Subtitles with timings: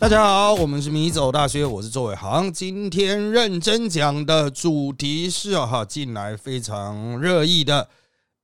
[0.00, 2.50] 大家好，我们是米走大学，我是周伟航。
[2.50, 7.86] 今天认真讲的主题是哈，近来非常热议的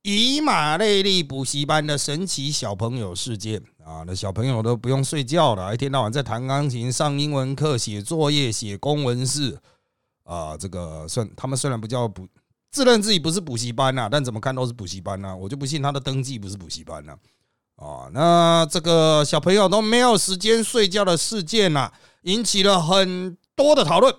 [0.03, 4.03] 以马内利补习班的神奇小朋友事件啊！
[4.05, 9.57] 那小朋友都不用睡觉了，一天到晚在弹钢琴、上英文课、写作业、写公文式
[10.25, 10.55] 啊。
[10.55, 12.27] 这个算他们虽然不叫补，
[12.69, 15.35] 自认自己不是补习班呐，但怎么看都是补习班呐。
[15.35, 17.13] 我就不信他的登记不是补习班呐。
[17.13, 17.17] 啊，
[17.77, 21.91] 哦那这个小朋友都没有时间睡觉的事件呐，
[22.23, 24.13] 引起了很多的讨论，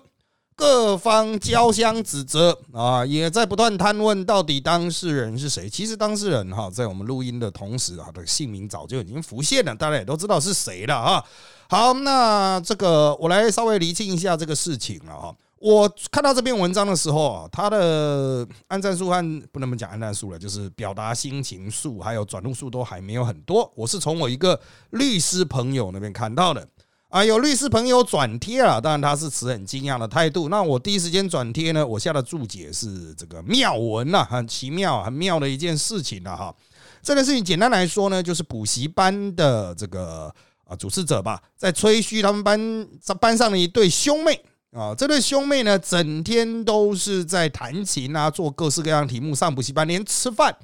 [0.55, 5.69] 各方交相指责啊，也在不断探问到底当事人是谁。
[5.69, 11.23] 其实当事人哈，在我们录音的同时啊，的姓名早就已经浮现了，大家也都知道是谁了啊。
[11.69, 15.35] 好，那这个我来稍微厘清一下这个事情了哈。
[15.61, 23.69] 我看到这篇文章的时候啊，他的按赞数和不能讲按赞数了，就是表达心情数还有转录数都还没有很多。
[23.75, 24.57] 我是从我一个
[24.91, 26.65] 律师朋友那边看到的
[27.09, 30.47] 啊，有律师朋友转贴了，当然他是持很惊讶的态度。
[30.47, 36.55] 那我第一时间转贴呢，我下的注解是这个妙文呐，很奇妙、很妙的一件事情了哈。
[37.01, 42.87] 这件事情简单来说呢，就是补习班的这个啊主持者吧，在吹嘘他们班
[43.19, 44.41] 班上的一对兄妹。
[44.71, 50.55] 啊，这对兄妹呢，整天都是在弹琴啊，做各式各样题目，上补习班，连吃饭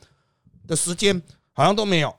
[0.67, 1.20] 的时间
[1.53, 2.16] 好像都没有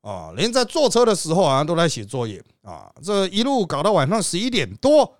[0.00, 5.16] 啊，连在坐车的时候好像都在写作业啊，这一路搞到晚上十一点多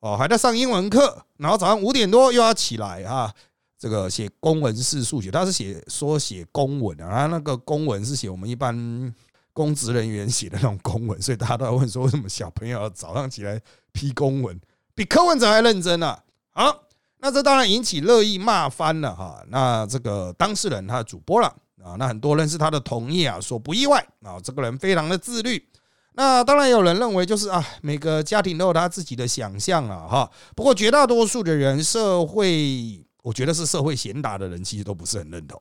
[0.00, 3.32] 哦，还在上英文课，然后早上五点多又要起来啊，
[3.78, 9.14] 这个写公文式数学，他是写说写公文啊，他那个公文是写我们一般
[9.54, 13.58] 公职人员写的那种公文，所以大家都在问说，为什么小朋友早上起来
[13.92, 14.60] 批公文？
[14.94, 16.18] 比柯文哲还认真呢。
[16.50, 16.84] 好，
[17.18, 19.42] 那这当然引起热议骂翻了哈。
[19.48, 21.46] 那这个当事人他的主播了
[21.82, 25.66] 啊，那很多人是他的同意啊，说不意外啊，这个人非常的自律。
[26.14, 30.30] 那当然有人认为就是啊，每个家庭都有他自己的想象啊哈。
[30.54, 35.60] 不过绝大多数的人，社会我觉得是社会贤达的人，其实都不是很认同。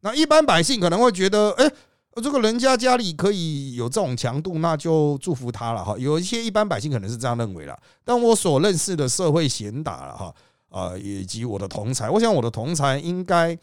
[0.00, 1.70] 那一般百姓可能会觉得，哎。
[2.16, 5.96] 这个人家家里可以有这种强度，那就祝福他了哈。
[5.96, 10.34] 有一些一般百姓可能是这样认为了，但我所认识的社会贤达了哈
[10.70, 13.56] 啊，以及我的同才，我想我的同才应该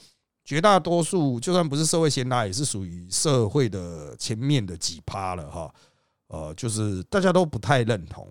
[0.46, 5.70] 绝大多数，就算不是社会贤达，也是属于社会的前面的几趴了哈。
[6.30, 8.28] 呃，就是大家都不太认同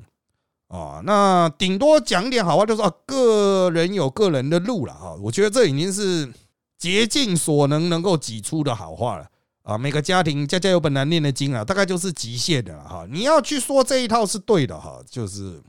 [0.69, 1.00] 啊。
[1.04, 5.15] 那顶多讲点好话，就说个人有个人的路了哈。
[5.21, 6.33] 我觉得这已经是
[6.78, 9.27] 竭尽所能能够挤出的好话了。
[9.66, 13.04] 啊，每个家庭家家有本难念的经啊，大概就是极限的了哈。
[13.10, 15.60] 你要去说这一套是对的哈，就是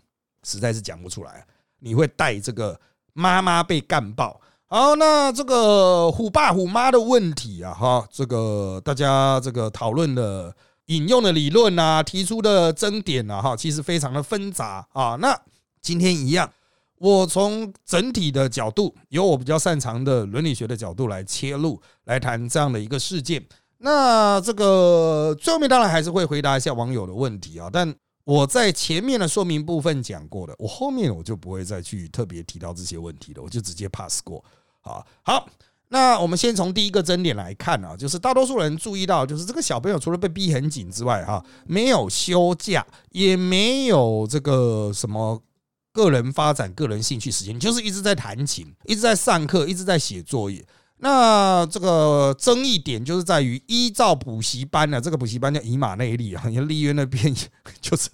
[0.44, 1.44] 实在是讲不出来，
[1.80, 2.80] 你会带这个
[3.14, 4.40] 妈妈被干爆。
[4.68, 15.18] 好，那这个虎爸虎妈的问题啊，哈，这个大家这个讨论的引用的理论啊，提出的争点啊，哈，其实非常的纷杂啊。
[15.20, 15.36] 那
[15.82, 16.48] 今天一样，
[17.00, 23.44] 我从整体的角度，由我比较擅长的伦理学的角度来切入，来谈这样的一个事件。
[23.80, 27.94] 那这个最后面当然还是会回答一下网友的问题啊，但
[28.24, 34.44] 我在前面的说明部分讲过的，我后面我就不会再去特别提到这些问题了，我就直接 pass 过。
[34.82, 35.48] 好，好，
[35.90, 45.42] 那我们先从第一个争点来看啊，就是大多数人注意到，就是这个小朋友除了被逼很紧之外，哈，没有休假，也没有这个什么
[45.94, 50.66] 个人发展、个人兴趣时间，就是一直在弹琴，一直在上课，一直在写作业。
[51.00, 57.36] 那这个争议点就是在于依照补习班呢，这个补习班叫以马内利啊，因为利约那边
[57.80, 58.10] 就是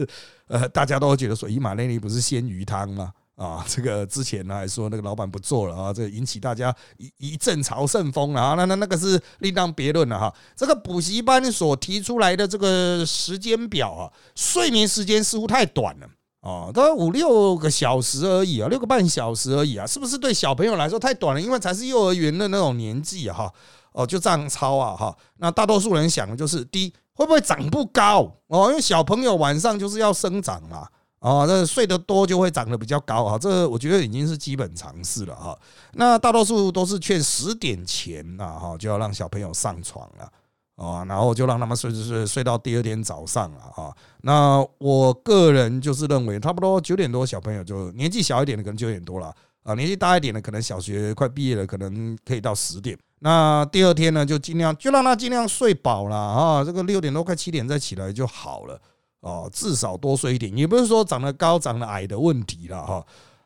[0.47, 3.13] 呃，大家都觉得说以马内利不是鲜鱼汤吗？
[3.35, 10.35] 啊，这个之前呢还说那个老板不做了啊，这引起大家一一阵朝圣风啊，那那那个是另当别论了哈。
[10.55, 16.07] 这个补习班所提出来的这个时间表啊，睡眠时间似乎太短了。
[16.43, 21.41] 哦，都五六个小时而已啊，六个半小时而已啊，是不是对小朋友来说太短了？
[21.41, 23.49] 因为才是幼儿园的那种年纪哈，
[23.93, 25.15] 哦，就这样抄啊哈。
[25.37, 28.67] 那大多数人想的就是，第一会不会长不高哦？
[28.67, 30.85] 因为小朋友晚上就是要生长嘛，
[31.19, 33.37] 哦，那睡得多就会长得比较高啊。
[33.37, 35.57] 这我觉得已经是基本常识了哈。
[35.93, 40.29] 那大多数都是劝十点前呐哈，就要让小朋友上床了。
[40.75, 43.95] 啊，然后就让他们睡睡睡睡到第二天早上了哈。
[44.21, 49.33] 那我个人就是认为，差不多九点多小朋友就年纪小一点的可能九点多了
[49.63, 52.97] 啊，年纪大一点的可能小学快毕业了，可能可以到十点。
[53.19, 58.81] 那第二天呢，就尽量就让他尽量睡饱了啊，这个六点多快七点再起来就好了
[59.21, 63.05] 啊，至少多睡一点，也不是说长得高长得矮的问题了哈。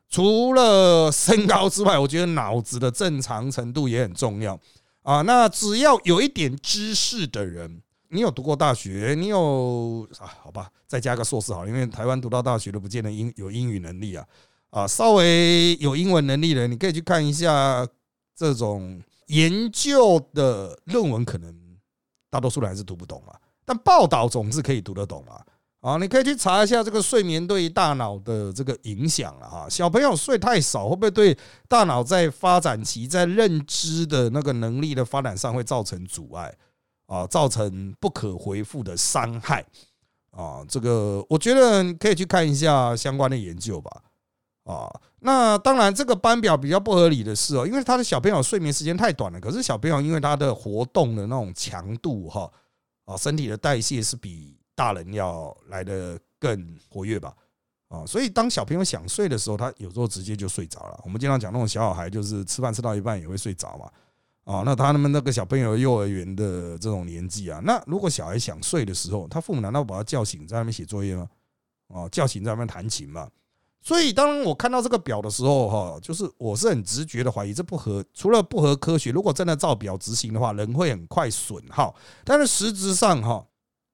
[0.09, 4.57] 除了身高之外，我觉得脑子的正常程度也很重要。
[5.07, 14.27] 啊，那只要有一点知识的人，你有读过大学，你有啊，好吧，再加个硕士好了，因为台湾读到大学都不见得英有英语能力啊
[14.69, 17.87] 啊，稍微有英文能力的人，你可以去看一下
[18.35, 21.55] 这种研究的论文，可能
[22.29, 25.41] 大多数人还是读不懂啊，但报道总是可以读得懂啊。
[25.81, 29.67] 啊，你可以去查一下这个睡眠对于大脑的这个影响了哈。
[29.69, 31.37] 小朋友睡太少，会不会对
[31.67, 36.53] 大脑在发展期、在认知的那个能力的发展上会造成阻碍
[37.05, 37.27] 啊？
[37.27, 39.63] 造成不可回复的伤害
[40.31, 40.65] 啊？
[40.67, 44.01] 这个我觉得可以去看一下相关的研究吧。
[44.63, 52.51] 啊，那当然这个班表比较不合理的是哦，因为他的小朋友睡眠时间太短了，可是小朋友因为他的活动的那种强度哈
[53.05, 54.56] 啊，身体的代谢是比。
[54.77, 57.33] 大人要来的更活跃吧，
[57.87, 61.01] 啊，所以当小朋友想睡的时候，他有时候直接就睡着了。
[61.03, 71.27] 我们经常讲那种小小孩，就是吃饭吃到一半也会睡着嘛，啊，那他们那个小朋友幼儿园的这种年纪啊，那如果小孩想睡的时候，他父母难道把他叫醒在那边写作业吗？
[71.87, 73.27] 啊，叫醒在那边弹琴吗？
[73.81, 81.95] 所以当我看到这个表的时候，哈，就是我是很直觉的怀疑这不合，除了不合科学，如果真的照表执行的话，人会很快损耗。
[82.23, 83.43] 但是实质上，哈。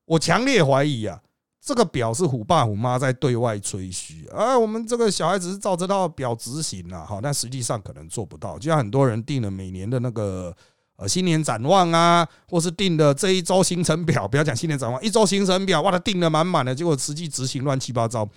[0.05, 1.19] 我强烈怀疑啊，
[1.61, 8.59] 这个表是虎爸虎妈在对外吹嘘，啊，我们这个小孩子是照这套表执行了，哈，但实际上可能做不到。
[8.59, 10.53] 就像很多人定了每年的那个
[10.97, 18.27] 呃新年展望啊，或是定的这一周行程表，不要讲新年展望，一周行程表，哇，他定的满满的，结果实际执行乱七八糟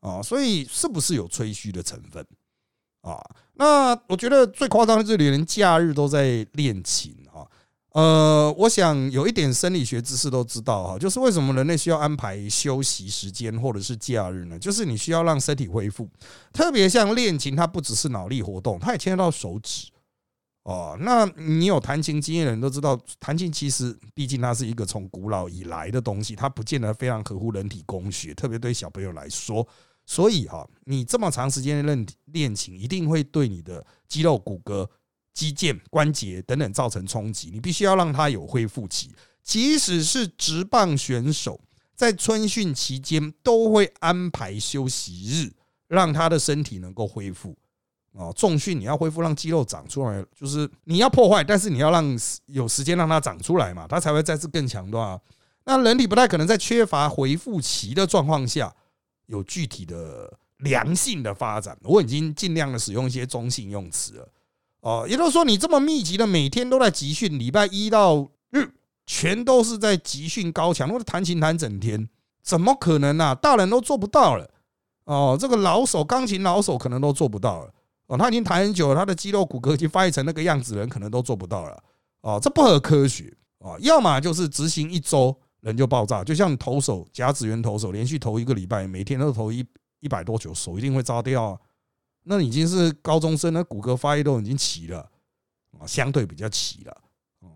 [0.00, 2.26] 啊，所以是不是有吹嘘的成分
[3.02, 3.22] 啊？
[3.54, 7.14] 那我觉得最夸张的，是连假日都在练琴。
[7.92, 14.58] 呃，我想有一点生理学知识都知道哈，就是为什么人类需要安排休息时间或者是假日呢？
[14.58, 16.08] 就是你需要让身体恢复，
[16.54, 19.88] 特别像练琴，它不只是脑力活动，它也牵涉到手指
[20.62, 20.96] 哦。
[21.00, 29.68] 那你有弹琴经验的人都知道，弹琴其实毕竟它是一个从古老以来的东西，它不见得非常合乎人体工学，特别对小朋友来说。
[30.06, 34.88] 所以哈，你这么长时间练练琴，一定会对你的肌肉骨骼。
[35.34, 39.10] 肌腱、关节等等造成冲击，你必须要让他有恢复期。
[39.42, 41.60] 即使是直棒选手，
[41.96, 45.52] 在春训期间都会安排休息日，
[45.88, 47.56] 让他的身体能够恢复。
[48.12, 52.04] 哦，重训你要恢复，让肌肉长出来，就是你要破坏，但是你要让
[52.44, 55.20] 有时间让它长出来嘛，它才会再次更强壮、啊。
[55.64, 58.74] 那人体不太可能在缺乏恢复期的状况下
[59.26, 61.78] 有具体的良性的发展。
[61.82, 64.28] 我已经尽量的使用一些中性用词了。
[64.82, 68.68] 哦，也就是说，你这么密集的每天都在集训，礼拜一到日
[69.06, 72.08] 全都是在集训高强，或者弹琴弹整天，
[72.42, 73.34] 怎么可能呢？
[73.34, 74.50] 大人都做不到了。
[75.04, 77.72] 哦，这个老手钢琴老手可能都做不到了。
[78.08, 81.82] 哦，他已经弹很久了，他的肌肉骨骼已经发育成那个样子，人可能都做不到了。
[82.22, 83.32] 哦，这不合科学。
[83.58, 89.64] 哦，要么就是执行一周人就爆炸，就像投手甲子园投手连续投一个礼拜，每天都投一
[90.00, 91.56] 一百多球，手一定会炸掉。
[92.24, 95.00] 那已经是高中生，那骨骼发育都已经齐了
[95.78, 96.96] 啊，相对比较齐了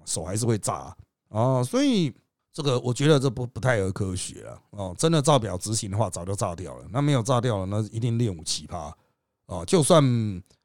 [0.04, 0.96] 手还是会炸
[1.28, 2.12] 啊，所以
[2.52, 4.94] 这个我觉得这不不太合科学了哦。
[4.98, 6.86] 真的照表执行的话，早就炸掉了。
[6.90, 8.92] 那没有炸掉了，那一定练武奇葩
[9.46, 9.64] 啊！
[9.64, 10.02] 就算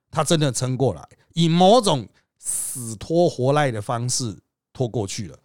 [0.09, 2.07] 他真的撑过来，以某种
[2.37, 4.37] 死拖活赖的方式
[4.73, 5.37] 拖过去了，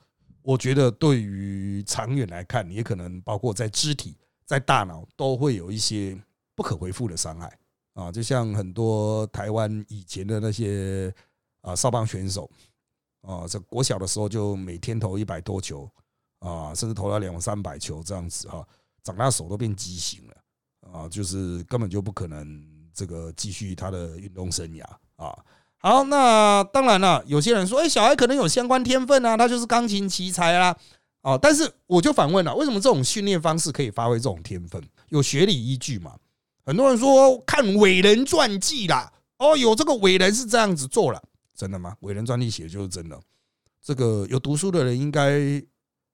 [0.43, 6.17] 我觉得对于长远来看，也可能包括在肢体、在大脑都会有一些
[6.55, 7.59] 不可回复的伤害。
[7.97, 11.13] 啊，就像很多台湾以前的那些
[11.63, 12.49] 啊少棒选手
[13.23, 15.91] 啊，在国小的时候就每天投一百多球
[16.41, 18.63] 啊，甚至投了两三百球这样子哈，
[19.03, 22.63] 长大手都变畸形了啊，就是根本就不可能
[22.93, 24.85] 这个继续他的运动生涯
[25.17, 25.35] 啊。
[25.79, 30.77] 好，那当然了，有些人说，哎，小孩可能有相关天分啊，他就是钢琴奇才啦，
[31.23, 34.83] 哦，但是我就反问了，为什么这种训练方式可以发挥这种天分？
[35.09, 36.15] 有学理依据嘛？
[36.67, 41.23] 很多人说看伟人传记啦，哦，有这个伟人是这样子做了，
[41.55, 41.97] 真的吗？
[42.01, 43.19] 伟人传记写的就是真的。
[43.81, 45.41] 这个有读书的人应该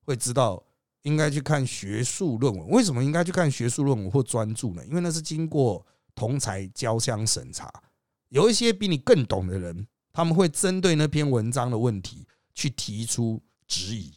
[0.04, 0.62] 会知道，
[1.04, 2.68] 应该去看学术论文。
[2.68, 4.84] 为什么应该去看学术论文或专著呢？
[4.84, 7.72] 因为那是经过同才交相审查，
[8.28, 14.12] 有一些比你更懂的人，他们会针对那篇文章的问题去提出质疑，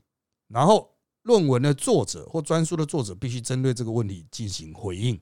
[0.50, 5.18] 然后论文的作者或专书的作者必须针对这个问题进行回应。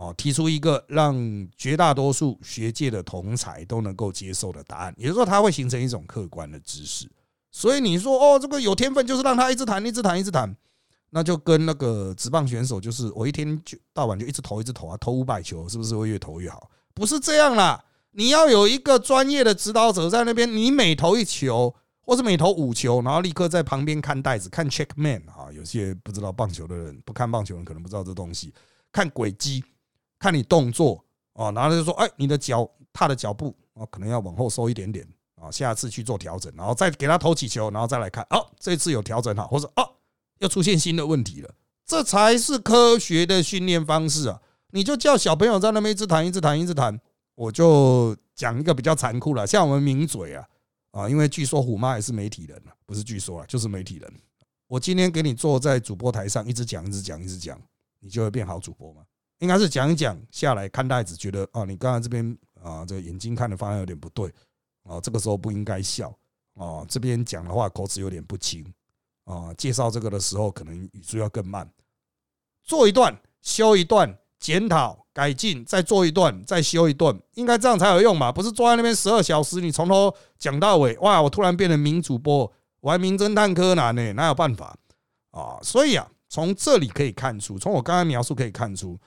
[0.00, 1.14] 哦，提出一个让
[1.56, 7.06] 绝大多数学界的同才都能够接受的答案，也就是说，它会形成一种客观的知识。
[7.50, 10.56] 所以你说，哦，这个有天分就是让他一直弹，一直弹，一直弹，
[11.10, 16.70] 那就跟那个职棒选手，就是我一天就到晚就一直投，一直投啊，投五百球，是不是会越投越好？
[16.94, 21.74] 不是这样啦，你要有一个专业的指导者在那边，你每投一球。
[22.02, 28.52] 或是每投五球，然后立刻在旁边看袋子看 check man 啊，有些不知道棒球的人不看棒球人可能不知道这东西，
[28.90, 29.62] 看轨迹，
[30.20, 39.82] 看你动作啊，然后就说哎，你的脚踏的脚步啊，可能要往后收一点点啊，下次去做调整，然后再给他投几球，然后再来看，哦，这次有调整好，或者哦，
[40.38, 41.52] 又出现新的问题了，
[41.86, 44.40] 这才是科学的训练方式啊！
[44.72, 47.00] 你就叫小朋友在那边一直弹，一直弹，一直弹，
[47.34, 50.46] 我就讲一个比较残酷了，像我们名嘴啊。
[50.92, 54.12] 啊，因为据说虎妈也是媒体人不是据说啊，就是媒体人。
[54.66, 57.56] 我今天给你坐在主播台上，一直讲，一直讲，一直讲，
[58.00, 59.02] 你就会变好主播吗？
[59.40, 64.32] 应该是讲一讲下来看袋子，觉得哦，你刚才这边啊，这个眼睛看的方向有点不对
[64.84, 66.08] 啊，这个时候不应该笑
[66.54, 68.64] 啊，这边讲的话口齿有点不清。
[69.24, 71.70] 啊，介绍这个的时候可能语速要更慢，
[72.62, 74.16] 做一段，修一段。
[74.40, 78.32] 检讨、改进，再做一段，再修一段，应该这样才有用嘛？
[78.32, 81.20] 不是坐在那边十二小时，你从头讲到尾，哇！
[81.20, 84.74] 我突然变成名主播，我还名侦探柯南呢，哪有办法
[85.30, 85.58] 啊？
[85.62, 88.98] 所以啊，从这里可以看出，从我刚才描述可以看出，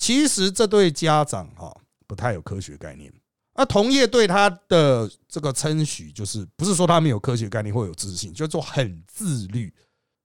[0.00, 1.72] 其实这对家长哈
[2.08, 3.12] 不太有科学概念。
[3.54, 9.72] 那同业对他的这个称许，就是不是说他没有科学概念或有自信，就做很自律。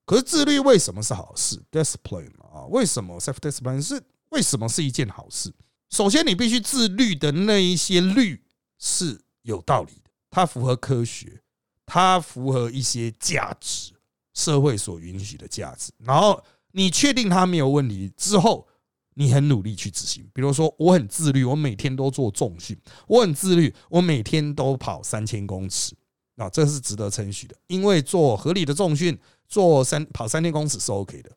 [0.06, 4.02] 可是自律为什么是好事？Discipline 啊，为什么 self discipline 是？
[4.30, 5.54] 为什么是一件好事？
[5.90, 8.42] 首先，你必须自律的那一些律
[8.80, 11.42] 是有道理的，它符合科学，
[11.86, 13.92] 它符合一些价值，
[14.34, 15.92] 社会所允许的价值。
[15.98, 16.42] 然后
[16.72, 18.68] 你确定它没有问题之后，
[19.16, 20.26] 你很努力去执行。
[20.32, 25.96] 比如说，我很自律，我每天都做重训；我很自律，我每天都跑三千公尺。
[26.38, 29.18] 啊，这是值得称许的，因为做合理的重训，
[29.48, 31.32] 做三跑三千公尺是 OK 的。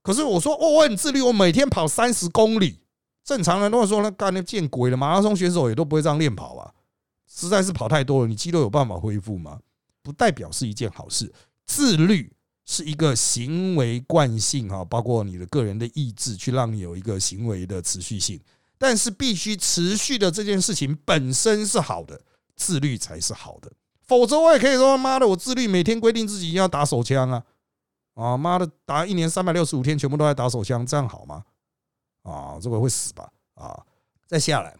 [0.00, 2.78] 可是我说，哦，我很自律，我每天跑三十公里。
[3.24, 6.70] 正常人如果说那干那见鬼了，马拉松选手也都不会这样练跑啊，
[7.26, 9.58] 实在是跑太多了，你肌肉有办法恢复吗？
[10.02, 11.32] 不代表是一件好事。
[11.66, 12.30] 自律
[12.64, 18.40] 是一个行为惯性哈，包括你的个人的意志，去让你有一个行为的持续性。
[18.76, 22.20] 但是必须持续的这件事情本身是好的，
[22.56, 23.70] 自律才是好的。
[24.02, 27.42] 否则我也可以说，妈的，我自律，每天规定自己要打手枪啊。
[28.14, 31.44] 啊妈的，打一年三百六十五天，全部都在打手枪，这样好吗？
[32.22, 33.30] 啊，这个会死吧？
[33.54, 33.82] 啊，
[34.26, 34.76] 再下来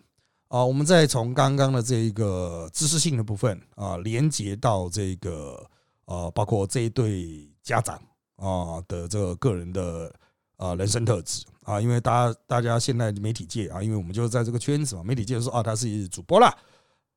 [0.48, 5.68] 啊，我们再从刚刚的这一个知识性的部分啊，连接到这个
[6.06, 7.96] 呃，包括这一对家长
[8.36, 10.12] 啊的这个个人的
[10.56, 16.56] 啊人生特质啊，因为大家大家现在媒体界啊，因为我们就是在这个圈子嘛，媒体界说啊，他是主播啦。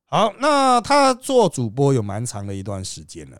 [0.06, 3.38] 好，那他做主播有蛮长的一段时间了。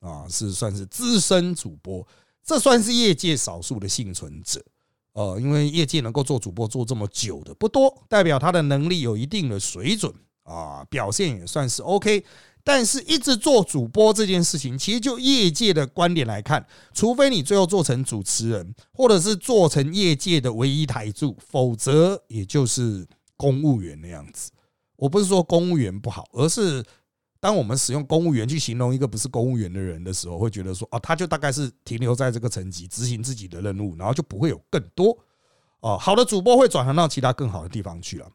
[0.00, 2.06] 啊，是算是资深主播，
[2.44, 4.64] 这算是业界少数的幸存者。
[5.12, 10.12] 呃，因为业界能够做主播做这么久的不多，代表他的能力有一定的水准
[10.44, 12.24] 啊，表现也算是 OK。
[12.68, 23.08] 但是，一直做主播这件事情，其实就业界的观点来看，除非你最后做成主持人，或者是做成业界的唯一台柱，否则也就是
[23.38, 24.50] 公务员那样子。
[24.96, 26.84] 我不是说公务员不好，而是。
[27.40, 35.16] 当我们使用公务员去形容一个不是公务员的人的时候，会觉得说啊，他就大概是停留在这个层级，执行自己的任务，然后就不会有更多
[35.78, 35.96] 哦。
[35.96, 38.28] 好的主播会转行到其他更好的地方去了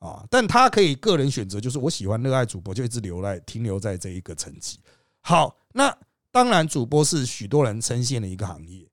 [0.00, 4.80] 啊，但他可以个人选择，就是我喜欢热爱主播，就一直留在停留在这一个层级。
[5.20, 5.96] 好，那
[6.32, 8.84] 当然主播是许多人称羡的一个行业，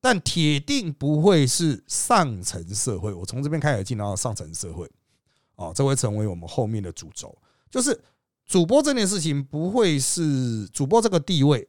[0.00, 3.12] 但铁定不会是上层社会。
[3.12, 4.90] 我从这边开始进到上层社会
[5.56, 7.36] 哦，这会成为我们后面的主轴，
[7.70, 8.00] 就是。
[8.44, 11.66] 主播这件事情不会是主播这个地位，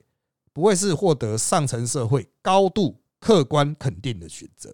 [0.51, 4.73] 不会是获得上层社会高度客观肯定的选择。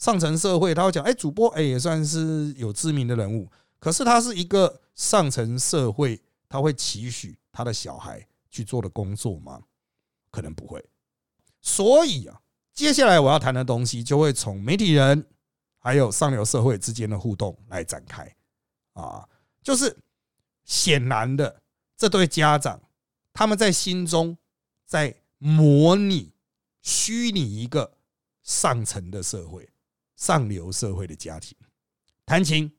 [0.00, 9.62] 上层社会他会讲，哎，主播哎也算是有知名的人物，可是他是一个上层社会，他会期许他的小孩去做的工作吗？
[10.32, 10.84] 可能不会。
[11.60, 12.40] 所以啊，
[12.74, 15.24] 接下来我要谈的东西就会从媒体人
[15.78, 18.34] 还有上流社会之间的互动来展开
[18.94, 19.28] 啊，
[19.62, 19.96] 就是。
[20.62, 21.62] 显然的，
[21.96, 22.80] 这对家长
[23.32, 24.38] 他们在心中
[24.86, 26.32] 在模拟
[26.80, 27.96] 虚拟一个
[28.44, 29.68] 上层的社会、
[30.20, 31.56] 上流社会的家庭，
[32.26, 32.70] 弹琴、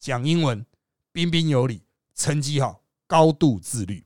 [0.00, 0.66] 讲英文、
[1.12, 1.84] 彬彬有礼、
[2.16, 4.04] 成绩好、高度自律，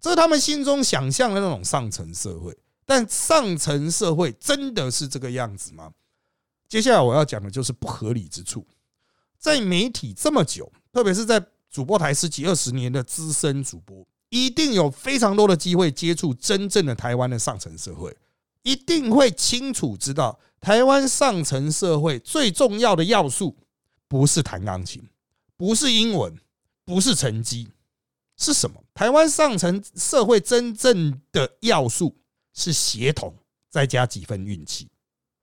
[0.00, 2.58] 这是他们心中想象的那种上层社会。
[2.84, 5.92] 但上层社会真的是这个样子吗？
[6.68, 8.66] 接下来我要讲的就是不合理之处。
[9.38, 18.14] 在媒体这么久，特别是在主播台十几二十年的资深主播，一定有非常多的机会接触真正的台湾的上层社会，
[18.64, 23.56] 一定会清楚知道台湾上层社会最重要的要素
[24.08, 25.02] 不是弹钢琴，
[25.56, 26.36] 不是英文，
[26.84, 27.68] 不是成绩，
[28.36, 28.82] 是什么？
[28.92, 32.16] 台湾上层社会真正的要素
[32.52, 33.34] 是协同，
[33.70, 34.88] 再加几分运气。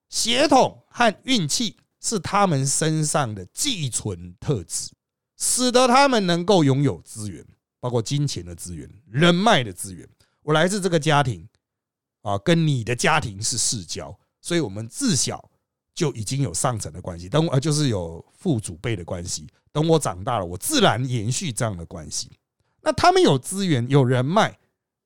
[0.10, 4.90] 协同和运气是他们身上的寄存特质，
[5.38, 7.46] 使得他们能够拥有资源，
[7.80, 10.08] 包括金钱的资源、人脉的资源。
[10.42, 11.48] 我来自这个家庭
[12.22, 15.50] 啊，跟你的家庭是世交，所以我们自小
[15.94, 19.48] 就已经有上层的关系，等我就是有父祖辈的关系。
[19.74, 22.30] 等我长大了，我自然延续这样的关系。
[22.82, 24.58] 那他们有资源、有人脉，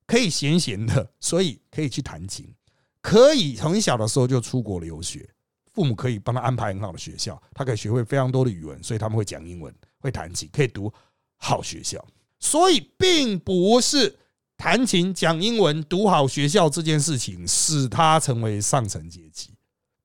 [0.06, 2.52] 可以闲闲的，所以可以去弹琴，
[3.00, 5.28] 可以从小的时候就出国留学，
[5.72, 10.92] 父母可以帮他安排很好的学校，他可以学会非常多的语文，所以他们会讲英文、会弹琴，可以读
[11.36, 12.04] 好学校。
[12.40, 14.18] 所以，并不是
[14.56, 19.50] 弹琴、讲英文、读好学校这件事情使他成为上层阶级，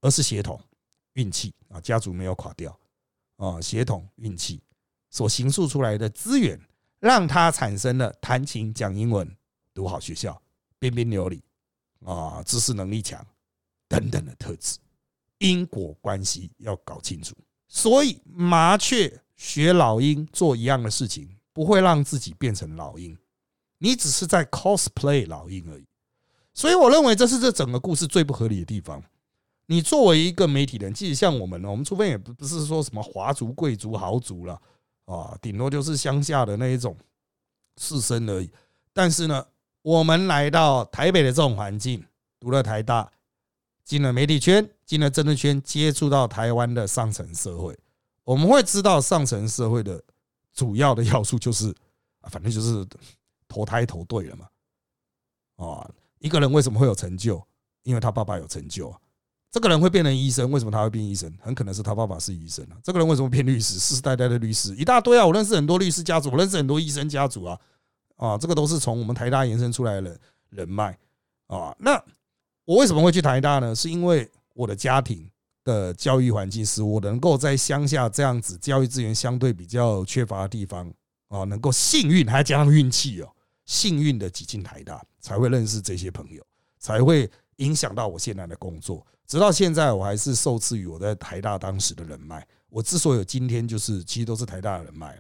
[0.02, 0.60] 而是协同
[1.14, 2.78] 运气啊，家族没有垮掉
[3.38, 4.62] 啊，协同运气
[5.10, 6.60] 所形塑出来的资源。
[7.00, 9.28] 让他产生了弹琴、讲英文、
[9.74, 10.40] 读好学校、
[10.78, 11.42] 彬彬有礼
[12.06, 13.26] 啊、知识能力强
[13.88, 14.78] 等等的特质，
[15.40, 17.36] 因果关系要搞清楚。
[17.68, 23.18] 所以麻雀学老鹰做一样的事情，不会让自己变成老鹰，
[23.84, 25.86] 你只是在 cosplay 老鹰而已。
[26.54, 29.02] 所以我认为这是这整个故事最不合理的地方。
[29.66, 34.62] 你作为一个媒体人，即使像我们，我们除非也不不是说什么华族、贵族、豪族了。
[35.06, 36.96] 啊，顶多就是乡下的那一种
[37.78, 38.50] 士绅而已。
[38.94, 39.46] 但是呢，
[39.82, 42.06] 我们来到台北的这种环境，
[42.40, 43.12] 读了台大，
[43.84, 47.78] 进了媒体圈，进了政治圈，接触到台湾的上层社会，
[48.24, 50.02] 我们会知道上层社会的
[50.54, 51.74] 主要的要素就是，
[52.24, 52.86] 反正就是
[53.52, 54.48] 投胎投对了嘛。
[55.58, 57.46] 啊，一个人为什么会有成就？
[57.84, 58.98] 因为他爸爸有成就啊。
[59.52, 61.30] 这个人会变成医生，为什么他会变医生？
[61.42, 62.78] 很可能是他爸爸是医生啊。
[62.82, 63.78] 这个人为什么变律师？
[63.78, 65.26] 世世代代的律师一大堆啊！
[65.28, 67.60] 我认识很多律师家族，我认识很多医生家族啊。
[68.16, 70.18] 啊，这个都是从我们台大延伸出来的
[70.52, 70.98] 人脉
[71.48, 71.76] 啊。
[71.80, 72.02] 那
[72.64, 73.76] 我为什么会去台大呢？
[73.76, 75.30] 是因为我的家庭
[75.66, 80.90] 的教育环境使我能够在乡下这样子教育资源相对比较缺乏的地方
[81.28, 83.30] 啊，能够幸运还加上运气哦，
[83.72, 86.46] 幸运的挤进台大，才会认识这些朋友，
[86.78, 89.08] 才会影响到我现在的工作。
[89.26, 92.46] 直到现在，我还是受制于我在台大当时的人脉。
[92.68, 95.18] 我之所以有今天，就是其实都是台大的人脉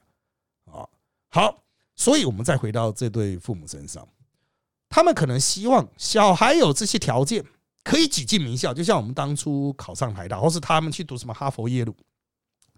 [0.65, 0.85] 啊。
[1.29, 1.63] 好，
[1.95, 4.05] 所以我们再回到这对父母身上，
[4.89, 7.45] 他们可能希望小孩有这些条件，
[7.85, 11.95] 可以挤进名校，就像我们当初考上台大，或是他们去读什么哈佛、耶鲁，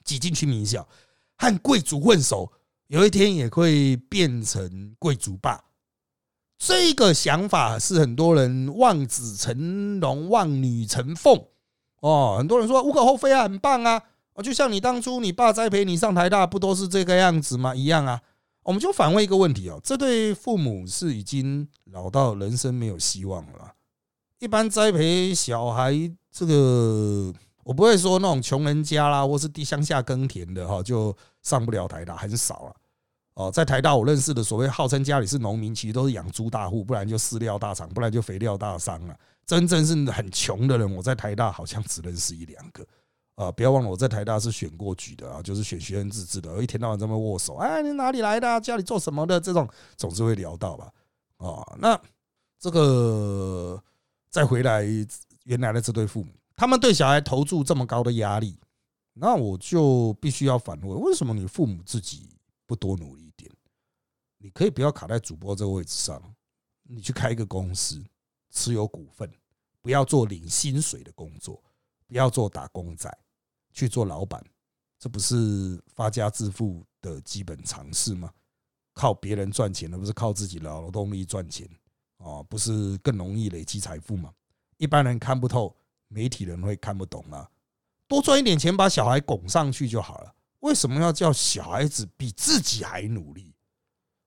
[0.03, 0.87] 挤进去名校，
[1.35, 2.51] 和贵族混熟，
[2.93, 5.63] 有一天也会变成贵族爸。
[6.59, 11.43] 这个想法是很多人望子成龙、望女成凤
[12.01, 12.35] 哦。
[12.37, 13.99] 很多人说无可厚非啊，很棒啊。
[14.43, 17.73] 就像你当初你爸栽培你上台大，不都是这个样子吗？
[17.73, 18.21] 一样啊。
[18.61, 23.73] 我们就反问一个问题哦：这对父母是已经老到人生没有希望了？
[24.37, 25.95] 一般栽培小孩，
[26.31, 32.75] 这个我不会说那种穷人家啦，或是地乡下耕田的哈，就上不了台大，很少了。
[33.35, 39.17] 哦，在台大我认识的所谓号称家里是农民，其实都是养猪大户，不然就饲料大厂，不然就肥料大商啊。
[39.43, 42.85] 真正是很穷的人，我在台大好像只认识一两个。
[43.33, 48.61] 啊，不要忘了我在台大是选过举的啊，就是选学生自治的，一天到晚这么握手，哎，你哪里来的？
[48.61, 49.39] 家里做什么的？
[49.39, 49.67] 这种
[49.97, 50.91] 总是会聊到吧？
[51.37, 51.99] 啊，那
[52.59, 53.81] 这个
[54.29, 54.85] 再回来
[55.45, 58.59] 原来的这对父母，他们对小孩投注这么高的压力，
[59.13, 62.29] 那我就必须要反问：为什么你父母自己？
[62.65, 63.22] 不多努力，
[64.43, 66.21] 你可以不要卡在主播这个位置上，
[66.83, 68.03] 你去开一个公司，
[68.51, 69.31] 持有股份，
[69.81, 71.63] 不要做领薪水的工作，
[72.07, 73.09] 不要做打工仔，
[73.71, 74.43] 去做老板，
[74.99, 78.33] 这不是发家致富的基本常识吗？
[78.91, 81.65] 靠别人赚钱，而不是靠自己劳动力赚钱
[82.17, 84.33] 啊，不是更容易累积财富吗？
[84.75, 85.73] 一般人看不透，
[86.09, 87.49] 媒体人会看不懂啊。
[88.09, 90.35] 多赚一点钱，把小孩拱上去就好了。
[90.59, 93.52] 为什么要叫小孩子比自己还努力？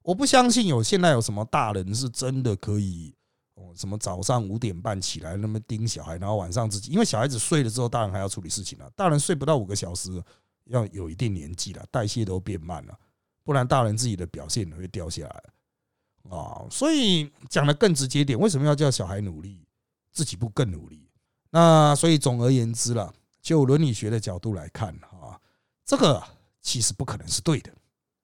[0.07, 3.12] 我不相信有现在有什么大人是真的可以
[3.55, 8.88] 哦，什么早上五点半起来那么盯小孩，然后晚上自己，因为小孩子睡了之后，大人还要处理事情啊。
[8.95, 10.23] 大人睡不到五个小时，
[10.66, 12.97] 要有一定年纪了，代谢都变慢了，
[13.42, 16.64] 不然大人自己的表现会掉下来啊。
[16.71, 19.66] 所以讲的更直接点，为什么要叫小孩努力，
[20.12, 21.11] 自己不更努力？
[21.51, 25.40] 那所以总而言之了，就伦理学的角度来看啊。
[25.85, 26.23] 这个
[26.61, 27.73] 其实不可能是对的，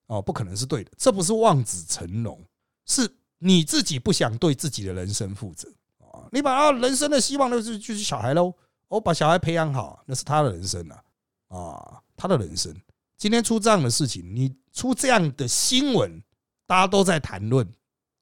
[0.07, 0.91] 哦，不可能是对的。
[0.97, 2.41] 这不是望子成龙，
[2.87, 6.29] 是你自己不想对自己的人生负责啊！
[6.31, 8.53] 你把啊人生的希望都是就是小孩喽，
[8.89, 11.03] 我把小孩培养好，那是他的人生啊，
[11.49, 12.75] 啊，他的人生。
[13.17, 16.23] 今天出这样的事情，你出这样的新闻，
[16.67, 17.67] 大家都在谈论，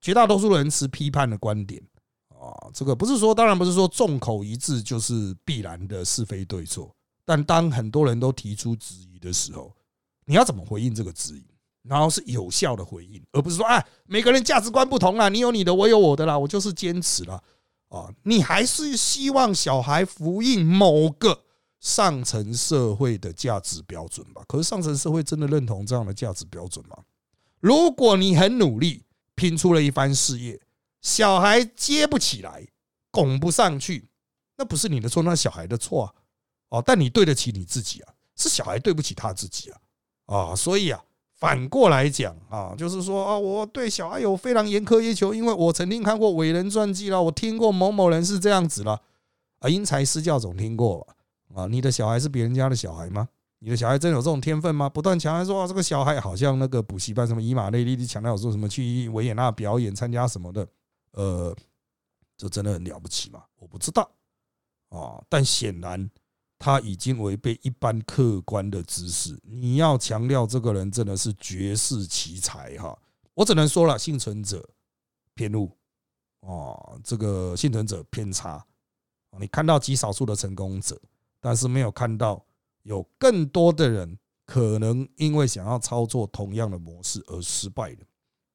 [0.00, 1.82] 绝大多数人持批判的观点
[2.28, 2.68] 啊。
[2.72, 6.94] 这个不是说，当然不是说众口一致就是必然的是非对错。
[7.24, 9.74] 但当很多人都提出质疑的时候，
[10.24, 11.44] 你要怎么回应这个质疑？
[11.82, 17.42] 然后是有效的回应，而不是说啊，每个人价值观不同啦，你有你的，我有我的啦，我就是坚持了
[17.88, 18.08] 啊。
[18.24, 21.44] 你还是希望小孩服应某个
[21.80, 24.42] 上层社会的价值标准吧？
[24.46, 26.98] 可是上层社会真的认同这样的价值标准吗？
[27.60, 30.60] 如果你很努力拼出了一番事业，
[31.00, 32.68] 小孩接不起来，
[33.10, 34.10] 拱不上去，
[34.58, 36.14] 那不是你的错，那小孩的错啊。
[36.68, 39.80] 哦，但你对得起你自己啊，是小孩对不起他自己啊
[40.26, 41.02] 啊，所以啊。
[41.40, 49.00] 反过来讲啊，就是说啊，我对小孩有非常严苛要求，因为我曾经看过伟人传记了，我听过某某人是这样子了
[49.60, 51.14] 啊，因材施教总听过吧？
[51.54, 53.26] 啊，你的小孩是别人家的小孩吗？
[53.60, 54.86] 你的小孩真有这种天分吗？
[54.86, 60.68] 不断强调说这个小孩好像那个补习班什么以马内利，强调说什么去维也纳表演参加什么的，
[61.12, 61.56] 呃，
[62.36, 63.44] 这真的很了不起吗？
[63.58, 64.10] 我不知道
[64.90, 66.10] 啊，但显然。
[66.60, 72.96] 他已经违背一般客观的知识，你要强调这个人真的是绝世奇才哈，
[73.32, 74.68] 我只能说了，幸存者
[75.34, 75.74] 偏误。
[76.40, 78.62] 哦，这个幸存者偏差，
[79.38, 81.00] 你看到极少数的成功者，
[81.40, 82.44] 但是没有看到
[82.82, 88.04] 有更多的人可能因为想要操作同样的模式而失败的。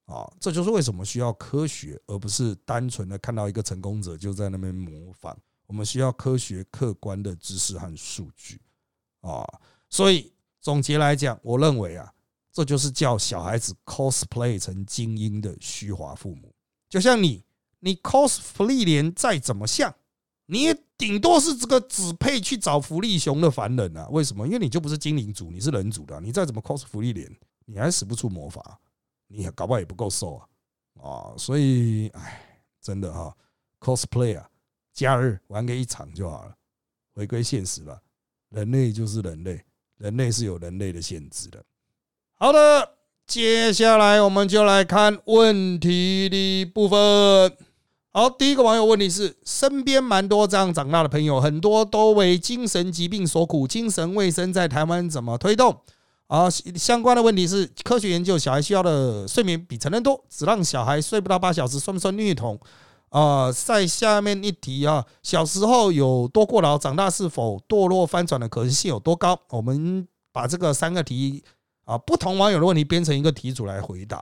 [0.05, 5.35] 啊，这就是为什么需要科学，而不是单纯的看到一个成功者就在那边模仿。
[5.67, 8.61] 我们需要科学客观的知识和数据
[9.21, 9.43] 啊，
[9.89, 12.13] 所以总结来讲，我认为啊，
[12.51, 16.53] 这就是叫小孩子 cosplay 成精英的虚华父母。
[16.89, 17.43] 就像你，
[17.79, 19.93] 你 cos 福利莲再怎么像，
[20.45, 24.07] 你也顶多是这个只配去找福利熊的凡人啊。
[24.09, 24.45] 为什么？
[24.47, 26.21] 因为你就不是精灵族，你是人族的。
[26.21, 27.29] 你再怎么 cos 福利莲，
[27.65, 28.79] 你还使不出魔法，
[29.27, 30.47] 你搞不好也不够瘦啊
[31.01, 31.33] 啊！
[31.37, 33.35] 所以，哎，真的哈
[33.79, 34.49] ，cosplay 啊。
[34.95, 36.55] 假日玩个一场就好了，
[37.13, 37.99] 回归现实吧。
[38.49, 39.61] 人类就是人类，
[39.97, 41.61] 人类是有人类的限制的。
[42.35, 42.93] 好的，
[43.27, 47.57] 接下来我们就来看问题的部分。
[48.13, 55.81] 好，第一个网友问题是：身边蛮多这样长大的朋友，很多都为精神疾病所苦，精神卫生在台湾怎么推动？
[56.27, 62.57] 啊，相关的问题是：科学研究小孩需要的睡眠比成人多，只让小孩睡不到八小时，算不算虐童？
[63.15, 69.39] 啊，在下面一题啊，小时候有多过劳，长大是否堕落翻转的可能性有多高？
[69.51, 71.41] 我们把这个三个题
[71.85, 74.17] 啊，不同网友的问题编成一个题组来回答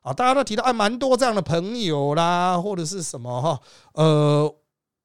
[0.00, 0.12] 啊。
[0.12, 3.60] 大家都提到啊，蛮多这样的朋友啦，或者是什么哈？
[3.94, 4.54] 呃，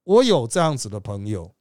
[0.03, 1.51] 我有这样子的朋友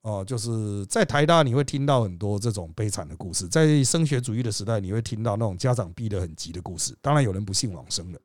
[0.00, 6.96] 哦，就是在台大你会听到很多这种悲惨的故事，在升学主义的时代，你会听到那种家长逼得很急的故事。
[7.02, 8.18] 当然有人不幸往生了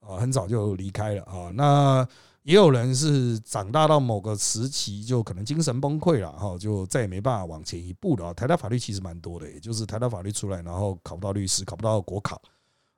[0.00, 1.52] 啊，很早就离开了啊。
[1.54, 2.04] 那
[2.42, 8.34] 也有人是长大到某个时期就可能精神崩溃了哈，就再也没办法往前一步了。
[8.34, 12.42] 台大法律其实蛮多的，也就是台大法律出来，然后考不到律师，考不到国考，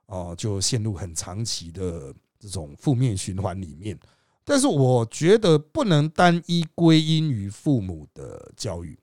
[0.07, 3.97] 啊，就陷入很长期的这种负面循环里面。
[4.43, 8.99] 但是我觉得不能单一归因于父母的教育，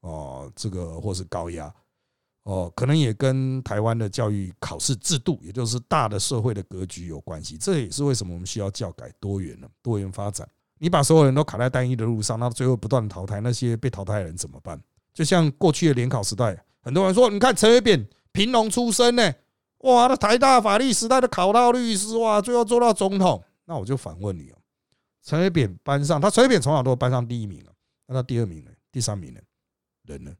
[0.00, 1.72] 哦，这个或是高压。
[2.46, 7.58] 哦，可能也跟台湾的教育考试制度，也就是大的社会的格局有关系。
[7.58, 9.68] 这也是为什么我们需要教改多元了？
[9.82, 10.48] 多元发展。
[10.78, 14.80] 你把所有人都卡在单一的路上，那最后不断淘汰那些被淘汰的人怎么办？
[15.12, 19.32] 就像过去的联考时代，很多人说，你看陈水扁平农出身呢，
[19.78, 23.42] 哇，那台大法律时代的考到律师，哇，最后做到总统。
[23.64, 24.56] 那我就反问你哦，
[25.24, 27.72] 陈水扁班上，他陈水扁从小都班上第一名了，
[28.06, 28.70] 那他第二名呢？
[28.92, 29.40] 第三名呢？
[30.04, 30.32] 人呢？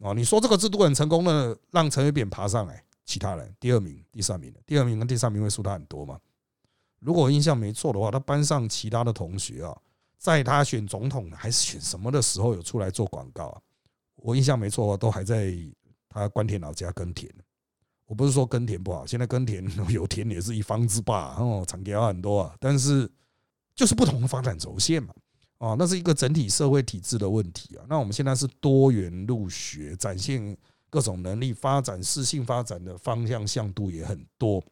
[0.00, 6.18] 哦，你说这个制度很成功的，让陈水扁爬上来，其他人第二名、第三名的，第二名跟第三名会输他很多吗？
[7.00, 9.76] 如果我印象没错的话，他班上其他的同学啊，
[10.18, 13.60] 在他选总统还是选什么的时候，有出来做广告啊？
[14.16, 15.54] 我印象没错，都还在
[16.08, 17.30] 他关田老家耕田。
[18.06, 23.10] 我不是说耕田不好，现在耕田 有田也是一方之霸哦，产业很多啊，但是
[23.74, 25.14] 就是不同的发展轴线嘛。
[25.60, 27.84] 哦，那是一个整体社会体制的问题啊。
[27.86, 30.56] 那我们现在是多元入学，展现
[30.88, 34.62] 各种能力发展、适性发展的方向向度也很多。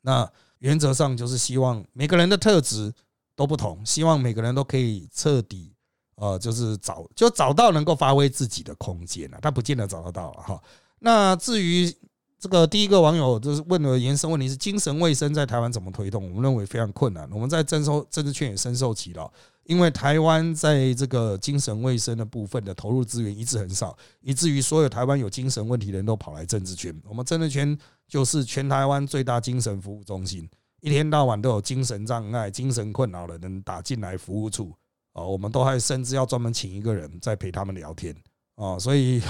[0.00, 0.26] 那
[0.60, 2.90] 原则上就是希望每个人的特质
[3.36, 5.74] 都不同，希望每个人都可以彻底
[6.14, 9.38] 呃，就是找就找到能够发挥自己的空间啊。
[9.42, 10.62] 他不见得找得到了哈。
[11.00, 11.94] 那至于
[12.38, 16.24] 这个第一个网友就是问的延伸问题是精神卫生在台湾怎么推动？
[16.30, 17.28] 我们认为非常困难。
[17.30, 19.30] 我们在征收政治圈也深受其扰。
[19.70, 26.92] 因为台湾在这个精神卫生的部分的投入资源一直很少，以至于所有台湾有精神问题的人都跑来政治圈。
[27.04, 27.78] 我们政治圈
[28.08, 34.74] 就是全台湾最大精神服务中心，一天到晚都有精神障碍、精神困扰的人打进来服务处。
[35.12, 38.12] 哦，我们都还甚至要专门请一个人在陪他们聊天。
[38.56, 39.22] 哦，所以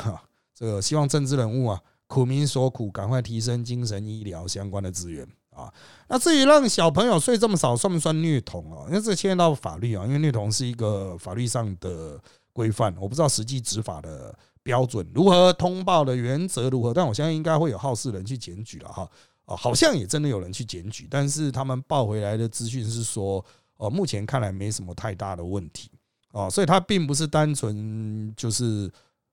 [0.54, 5.28] 这个希望政治人物啊，苦民所苦，赶快提升精神医疗相关的资源。
[5.60, 5.72] 啊。
[6.08, 8.84] 那至于让小朋友睡这么少，算不算虐童啊？
[8.88, 12.20] 因为这牵涉到法律啊，因为虐童是一个法律上的
[12.52, 19.08] 规范，我不知道实际执法的标准如何，通报的原则如何，但我相信应该会有好事人去检举了哈。
[19.46, 23.44] 哦，好像也真的有人去检举，但是他们报回来的资讯是说，
[23.76, 25.90] 哦，目前看来没什么太大的问题
[26.32, 28.90] 哦，所以他并不是单纯就是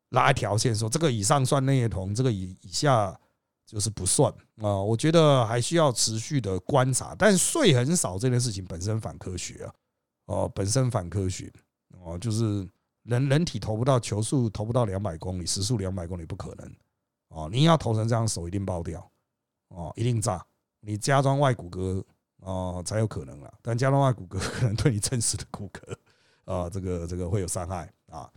[0.09, 3.15] 拉一条线说这个以上算虐童，这个以以下
[3.67, 4.81] 就是不算啊。
[4.81, 9.73] 我觉得还需要持续的观察，但睡很少这件事情本身反科学啊，
[10.25, 11.53] 哦，本身反科学
[12.01, 12.67] 哦，就是
[13.03, 16.75] 人人体投不到球速，投不到两百公里，时速两百公里不可能
[17.27, 19.07] 哦，你要投成这样，手一定爆掉。
[19.69, 20.41] 哦，一定炸！
[20.79, 22.01] 你加装外骨骼
[22.39, 23.53] 哦，才有可能了。
[23.61, 25.93] 但加装外骨骼可能对你真实的骨骼
[26.45, 28.31] 啊，这个这个会有伤害啊。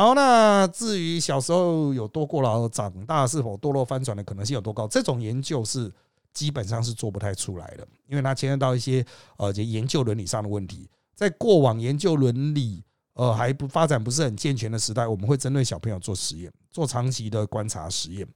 [0.00, 4.88] 好，那至于小时候有多过劳，长大是否堕落翻转的可能性有多高？
[4.88, 5.92] 这种研究是
[6.32, 9.04] 基本上是做不太出来的，因为它牵涉到一些
[9.36, 10.88] 呃，研究伦理上的问题。
[11.14, 12.82] 在过往研究伦理
[13.12, 18.26] 呃还不发展不是很健全的时代，我们会针对小朋友做实验，做长期的观察实验。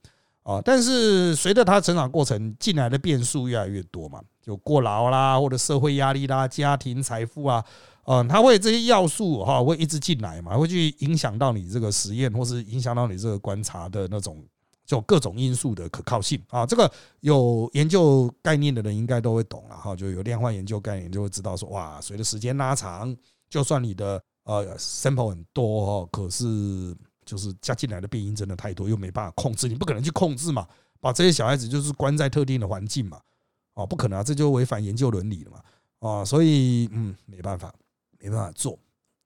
[0.43, 7.65] 啊，但是随着他成长过程进来的变数越来越多嘛，就过劳啦，或者社会压力啦、家庭财富啊，
[8.05, 14.43] 嗯，他会这些要素哈会一直进来嘛，会去影响到你这个实验，或是影响到你这个观察的那种，
[14.85, 16.65] 就各种因素的可靠性啊。
[16.65, 16.91] 这个
[17.21, 23.15] 有研究概念的人应该都会懂了哈，就有量化研究概念就会知道说，哇，随着时间拉长，
[23.49, 26.95] 就算你的呃 sample 很多哈，可是。
[27.25, 30.67] 就是加进来的变音真的太多，又没办法控制，你不可能去控制嘛，
[30.99, 33.19] 把这些小孩子就是关在特定的环境嘛，
[33.73, 37.73] 哦，不可能啊，这就违反研究伦理了嘛，啊，所以嗯，没办法，
[38.25, 38.79] 没办法做。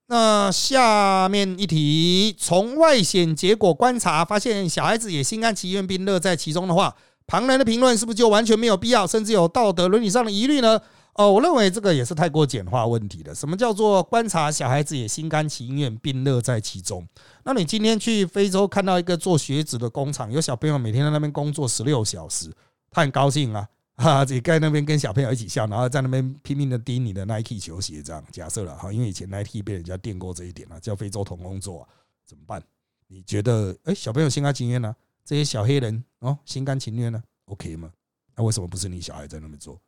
[0.08, 6.94] 那下面一题，从外显结果观察，发现小孩子也心甘情愿并乐在其中的话，
[7.26, 10.80] 旁人的评论是不是就完全没有必要，甚至有道德伦理上的疑虑呢？
[11.14, 13.34] 哦，我认为这个也是太过简化问题了。
[13.34, 17.06] 什么叫做观察小孩子也心甘情愿并乐在其中？
[17.44, 22.50] 那你今天去非洲看到一个做鞋子的工厂，有小朋友每天在那边工作十六小时，
[22.90, 23.66] 他很高兴啊，
[24.00, 31.86] 哈，自己在那边跟小朋友一起笑，然后在那边拼命的盯你的 Nike 球鞋，这样假设了哈，因为以前 Nike 被人家电过这一点了，叫非洲童工做，
[32.24, 32.62] 怎么办？
[33.08, 34.96] 你觉得，哎，小朋友心甘情愿呢？
[35.22, 37.90] 这些小黑人哦，心甘情愿呢？OK 吗？
[38.34, 39.78] 那为什么不是你小孩在那边做？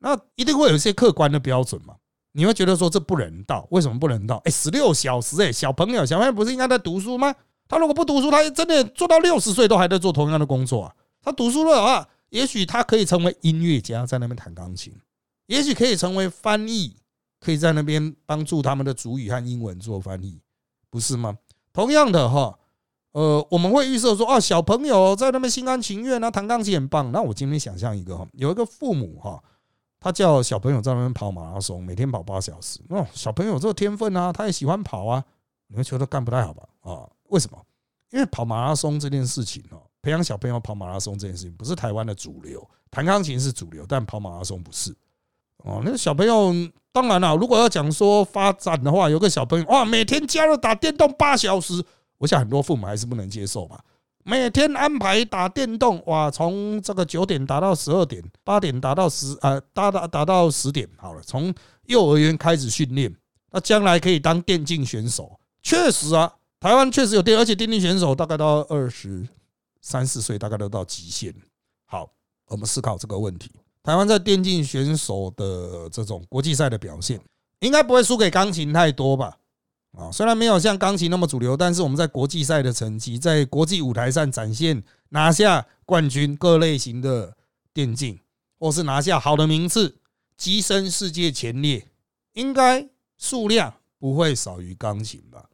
[0.00, 1.94] 那一定会有一些客观的标准嘛？
[2.32, 3.66] 你会觉得说这不人道？
[3.70, 4.42] 为什么不人道？
[4.44, 7.32] 哎，十六小时哎，小朋友，小朋友不是应该在读书吗？
[7.68, 10.94] 他如果不读书，他真的做到六十岁都还在做同样的工作啊？
[11.22, 14.92] 他读书了啊，也许他可以成为音乐家，在那边弹钢琴；，
[15.46, 16.96] 也许可以成为翻译，
[17.38, 20.40] 可以在那边帮助他们的主语和英文做翻译，
[20.88, 21.36] 不是吗？
[21.72, 22.58] 同样的哈，
[23.12, 27.12] 呃，我们会预设说，啊，小朋友在那边心甘情愿啊，弹钢琴很棒。
[27.12, 29.42] 那我今天想象一个哈，有一个父母哈。
[30.02, 32.80] 他叫小朋友在那边跑马拉松，每天跑八小时。
[32.88, 35.22] 哦，小朋友这个天分啊，他也喜欢跑啊。
[35.66, 36.66] 你们觉得干不太好吧？
[36.80, 37.62] 啊，为什么？
[38.10, 42.66] 因为跑马拉松这件事情哦，培养小朋友跑马拉松这件事情不是台湾的主流。
[42.90, 44.94] 弹钢琴是主流，但跑马拉松不是。
[45.58, 46.52] 哦，那小朋友
[46.90, 51.84] 当然了，如果要讲说发展的话，有个小朋友哇，每天加入打电动八小时，
[52.18, 53.78] 我想很多父母还是不能接受吧。
[54.24, 61.54] 每天安排打电动，哇，从这个九点打到十二点，八点打到十，啊，打打打到十点，好了，从
[61.86, 63.14] 幼儿园开始训练，
[63.50, 65.38] 那将来可以当电竞选手。
[65.62, 69.26] 确实啊，台湾确实有电，而且电竞选手大概到二十
[69.80, 71.34] 三四岁，大概都到极限。
[71.86, 72.10] 好，
[72.46, 73.50] 我们思考这个问题：
[73.82, 77.20] 台湾在电竞选手的这种国际赛的表现，
[77.60, 79.38] 应该不会输给钢琴太多吧？
[79.98, 87.36] 啊，虽然没有像钢琴那么主流，但是我们在国际赛的成绩，在国际舞台上展现拿下冠军，各类型的
[87.72, 88.20] 电竞，
[88.58, 89.98] 或是拿下好的名次，
[90.38, 91.88] 跻身世界前列，
[92.34, 95.44] 应该数量不会少于钢琴吧？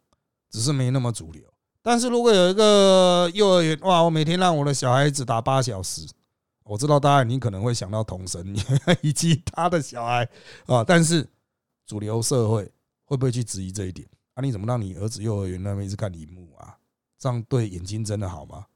[0.51, 1.43] 只是没那么主流。
[1.87, 6.05] 但是如果有一个幼儿园，哇，我每天让我的小孩子打八小时，
[6.65, 8.45] 我知道大家你可能会想到童神
[9.03, 10.29] 以及他的小孩
[10.67, 11.25] 啊，但是
[11.87, 12.69] 主流社会
[13.05, 14.05] 会不会去质疑这一点？
[14.35, 16.77] 啊你怎么让你儿子幼儿园那边一直看荧幕啊？
[17.21, 18.67] 这样对眼睛真的好吗？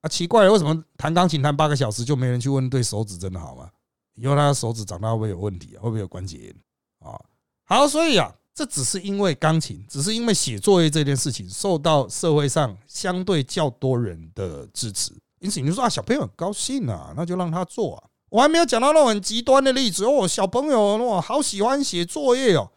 [0.00, 3.70] 啊，奇怪，为什么弹钢琴弹八个小时就没人去问对手指真的好吗？
[4.16, 5.78] 以后他的手指长大会不会有问题啊？
[5.82, 6.56] 会不会有关节炎
[6.98, 7.14] 啊？
[7.62, 18.04] 好，所以啊，这只是因为钢琴，只是因为写作业这件事情受到社会上相对较多人的支持，因此你就说啊，小朋友很高兴啊，那就让他做啊。
[18.30, 22.72] 我还没有讲到那种很极端的例子哦，小朋友哇，好喜欢写作业哦，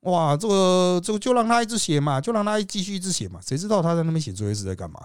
[0.00, 3.40] 哇，这个这个就让他一直写嘛，就让他继续一直写嘛。
[3.40, 5.00] 谁知道他在那边写作业是在干嘛？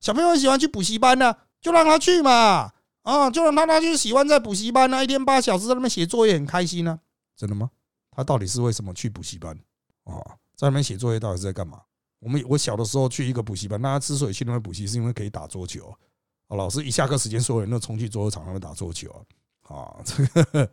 [0.00, 2.70] 小朋友喜欢去补习班呢，就让他去嘛，
[3.04, 7.00] 啊，就让他他就喜欢在补习班那一天八小时在那边写作业很开心呢。
[7.34, 7.70] 真的吗？
[8.12, 9.58] 他到底是为什么去补习班
[10.04, 10.14] 啊？
[10.54, 11.82] 在那边写作业到底是在干嘛？
[12.20, 15.92] 我们我小的时候去一个补习班，那他之所以去那边补习，是因为可以打桌球。
[16.46, 19.10] 啊，老师一下课时间，所有人都冲去桌球场上面打桌球
[19.62, 19.74] 啊！
[19.74, 20.70] 啊，这个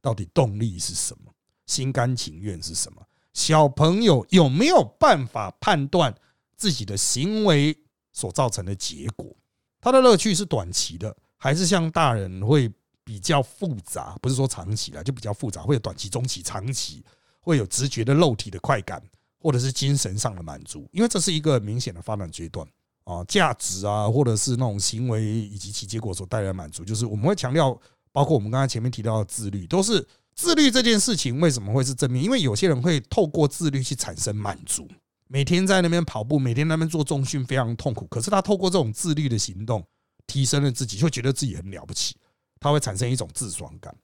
[0.00, 1.32] 到底动力是什么？
[1.66, 3.02] 心甘情愿是什么？
[3.32, 6.14] 小朋友有没有办法判断
[6.54, 7.76] 自己的行为
[8.12, 9.34] 所造成的结果？
[9.80, 12.70] 他的乐趣是短期的，还是像大人会
[13.04, 14.16] 比较复杂？
[14.22, 17.04] 不是说长期了，就比较复杂，会有短期、中期、长期，
[17.40, 19.02] 会有直觉的肉体的快感。
[19.44, 22.64] 或者是精神上的满足，因为这是一个明显的发展阶段
[23.02, 27.76] 啊，价值啊，或者是那种行为以及其结果所带来的满足，就是我们会强调，
[28.12, 32.22] 包括我们刚才前面提到的自律，都是自律这件事情为什么会是正面？
[32.22, 34.86] 因为有些人会透过自律去产生满足，
[35.26, 39.84] 每天在那边跑步，每天那边做重训非常痛苦，可是他透过这种自律的行动，
[40.28, 42.14] 提升了自己，就觉得自己很了不起，
[42.62, 43.94] 他会产生一种自爽感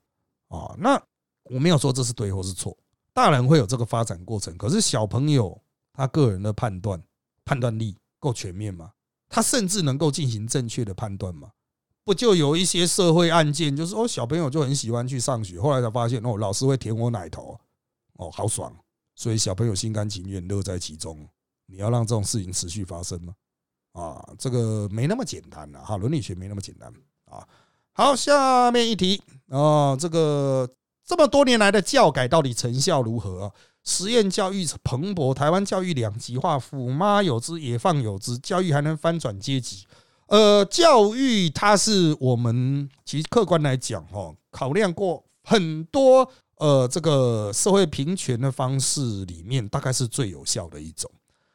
[0.49, 0.75] 啊。
[0.77, 1.01] 那
[1.44, 2.77] 我没有说这是对或是错。
[3.12, 5.61] 大人会有这个发展过程，可是小朋友
[5.92, 7.03] 他个人的判断
[7.44, 8.92] 判断力够全面吗？
[9.29, 11.51] 他甚至能够进行正确的判断吗？
[12.05, 17.61] 不就有一些社会案件，就是哦，小朋友就很喜欢去上学，后来才发现哦，老师会舔我奶头，
[18.14, 18.75] 哦，好爽，
[19.14, 21.29] 所以小朋友心甘情愿乐在其中。
[21.66, 23.35] 你要让这种事情持续发生吗？
[23.92, 26.90] 啊，这个没那么简单了哈，伦理学没那么简单
[27.27, 27.47] 啊。
[27.98, 30.70] 好，下面一题啊，这个。
[31.04, 33.52] 这么多年来的教改到底成效如何啊？
[33.82, 39.84] 实验教育蓬勃，台湾教育两极化，虎妈有之，野放有之，教育还能翻转阶级？
[40.26, 51.11] 呃，教育它是我们其实客观来讲，哈，考量过很多呃这个社会平权的方式里面，大概是最有效的一种。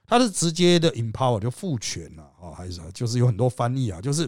[0.07, 4.27] 它是直接的 empower 就赋权了啊，还是就是有很多翻译啊，就是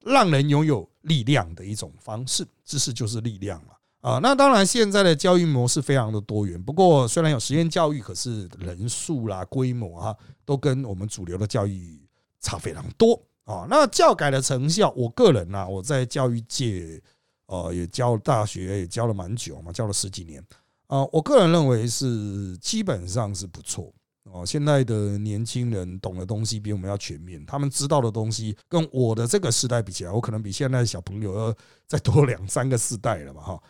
[0.00, 2.46] 让人拥有力量的一种方式。
[2.64, 3.72] 知识就是力量嘛。
[4.02, 6.62] 啊，那当然，现在的教育模式非常的多元。
[6.62, 12.00] 不过，虽然有实验教育，可是人数啦、规模啊，都跟我们主流的教育
[12.40, 13.66] 差非常多啊。
[13.68, 17.02] 那教改的成效，我个人呢，我在教育界，
[17.46, 20.40] 呃，也教大学，也教了蛮久嘛，教了十几年
[20.86, 21.04] 啊。
[21.10, 23.92] 我个人认为是基本上是不错
[24.32, 24.44] 哦。
[24.44, 31.54] 现在的年轻人懂的东西比我们要全面，他们知道的东西跟我的这个时代比起来，我可能比现在的小朋友要
[31.86, 33.62] 再多 两三个世代了嘛，哈。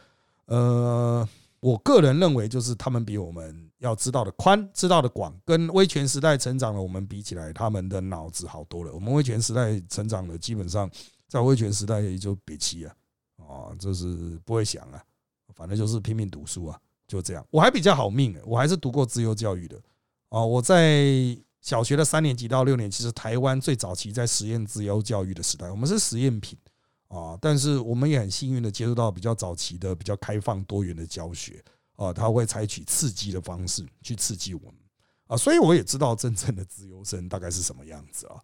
[0.47, 1.29] 呃，
[1.61, 8.93] 我个人认为，就是他们比我们要知道的宽，知道的广，跟威权时代成长的我们比起来，他们的脑子好多了。
[8.93, 10.89] 我们威权时代成长的，基本上
[11.29, 12.95] 在威权时代也就憋气啊，
[13.39, 15.03] 啊，就是不会想啊，
[15.53, 17.45] 反正就是拼命读书啊，就这样。
[17.51, 19.77] 我还比较好命，我还是读过自由教育的
[20.29, 20.45] 啊。
[20.45, 26.59] 我在小学的三年级到六年，其实台湾最早期在实验自由教育的时代，我们是实验品。
[27.09, 34.75] 啊，但是我们也很幸运的接触到比较早期的、比较开放多元的教学啊，他会采取刺激的方式去刺激我们
[35.29, 38.35] 啊，所以我也知道真正的自由生大概是什么样子啊，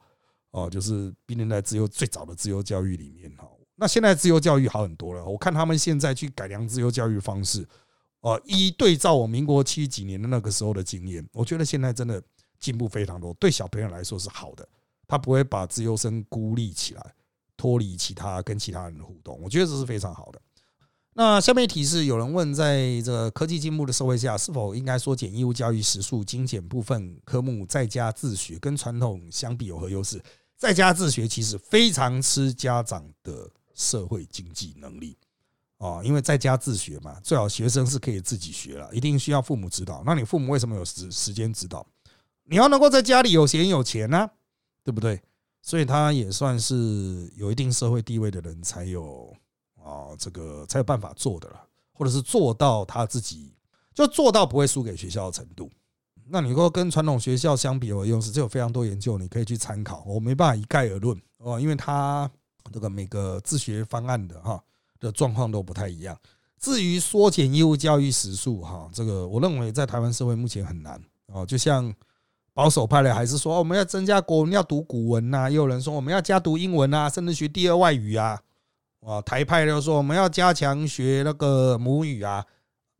[0.52, 3.50] 哦，就是毕竟在自由最早的自由教育里面哈。
[3.74, 7.66] 那现在自由教育好很多了，我看他们现在去改良自由教育方式，
[8.22, 12.20] 哦，一对照我民国七几年的那个时候的经验，我觉得现在真的
[12.58, 14.68] 进步非常多，对小朋友来说是好的，
[15.06, 17.14] 他不会把自由生孤立起来。
[17.54, 20.42] 脱离其他跟其他人的互动，我觉得这是非常好的。
[21.12, 30.20] 那下面提示有人问，在这科技进步的社会下，是否应该缩减义务教育时数，精简部分科目，在家自学，跟传统相比有何优势？
[30.56, 35.16] 在家自学其实非常吃家长的社会经济能力
[35.82, 40.00] 哦，因为在家自学嘛，最好学生是可以自己学了，一定需要父母指导。
[40.06, 41.84] 那你父母为什么有时时间指导？
[42.44, 44.30] 你要能够在家里有闲有钱呢，
[44.84, 45.20] 对不对？
[45.60, 49.34] 所以他也算是有一定社会地位的人才有
[49.74, 51.60] 啊，这个才有办法做的了，
[51.92, 53.52] 或者是做到他自己
[53.92, 55.68] 就做到不会输给学校的程度。
[56.28, 60.04] 那你说跟传统学校相比有优势，这有非常多研究你可以去参考。
[60.06, 62.30] 我没办法一概而论哦，因为他
[62.72, 64.62] 这个每个自学方案的哈
[65.02, 66.18] 的状况都不太一样。
[66.58, 71.94] 至于缩减义务教育时数哈，这个我认为在台湾社会目前很难哦，就像。
[72.54, 78.38] 保守派的还是说我们要增加国文，要读古文呐；也有人说我们要加读英文啊，甚至学第二外语啊。
[79.00, 82.44] 啊，台派的又说我们要加强学那个母语啊。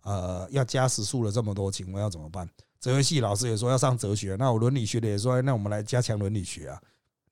[0.05, 2.48] 呃，要加时数了这么多，请问要怎么办？
[2.80, 6.80] 哲学系老师也说要上哲学，那我伦理学的也说，那我们来加强伦理学啊，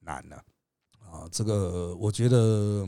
[0.01, 0.37] 难了
[0.99, 2.87] 啊，这个我觉得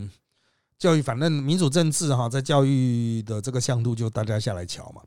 [0.83, 5.01] 教育反正民主政治哈，在教育的这个向度就大家下来瞧嘛，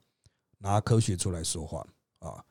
[0.59, 1.85] 拿科学出来说话
[2.19, 2.41] 啊。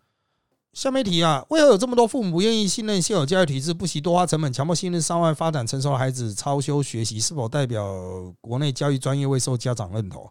[0.74, 7.18] 下面题啊，为何有这么多父母不愿意信任现有教育体制，不惜多花成本强迫信任上外发展成熟的孩子超修学习？
[7.18, 10.30] 是否代表国内教育专业未受家长认同？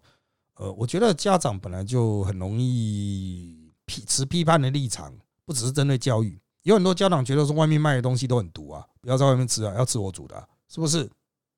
[0.54, 5.12] 呃，我觉得家长本来就很容易批持批判的立场，
[5.44, 11.10] 不只是针对教育，有很多家长觉得说外面卖的东西都很毒啊，不要在外面吃啊，要吃我煮的，是不是？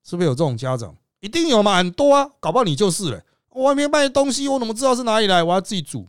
[0.03, 0.97] 是不是有这种家长？
[1.27, 3.21] 一定有嘛，很多啊，搞不好你就是了。
[3.55, 5.43] 外面卖的东西，我怎么知道是哪里来？
[5.43, 6.07] 我要自己煮。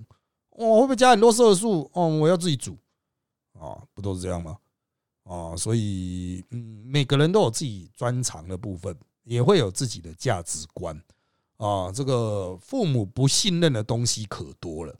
[0.52, 1.90] 哦，会不会加很多色素？
[1.94, 2.78] 哦，我要自己煮
[3.60, 4.58] 啊，不都是这样吗？
[5.24, 10.96] 啊，所以嗯，每个人都有自己专长的部分，也会有自己的价值观
[11.58, 11.92] 啊。
[11.92, 14.96] 这个父母不信任的东西可多了，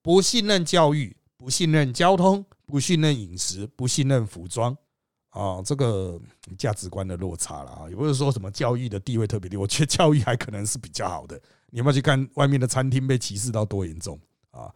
[0.00, 4.74] 不信任教育，不信任交通，不信任饮食，不信任服装
[5.30, 5.62] 啊。
[5.64, 6.20] 这个
[6.56, 11.40] 价值观的落差了啊，也不是说什么教育的地位特别低，我觉得教育还可能是比较好的。
[11.70, 14.18] 你有没有去看外面的餐厅被歧视到多严重
[14.50, 14.72] 啊？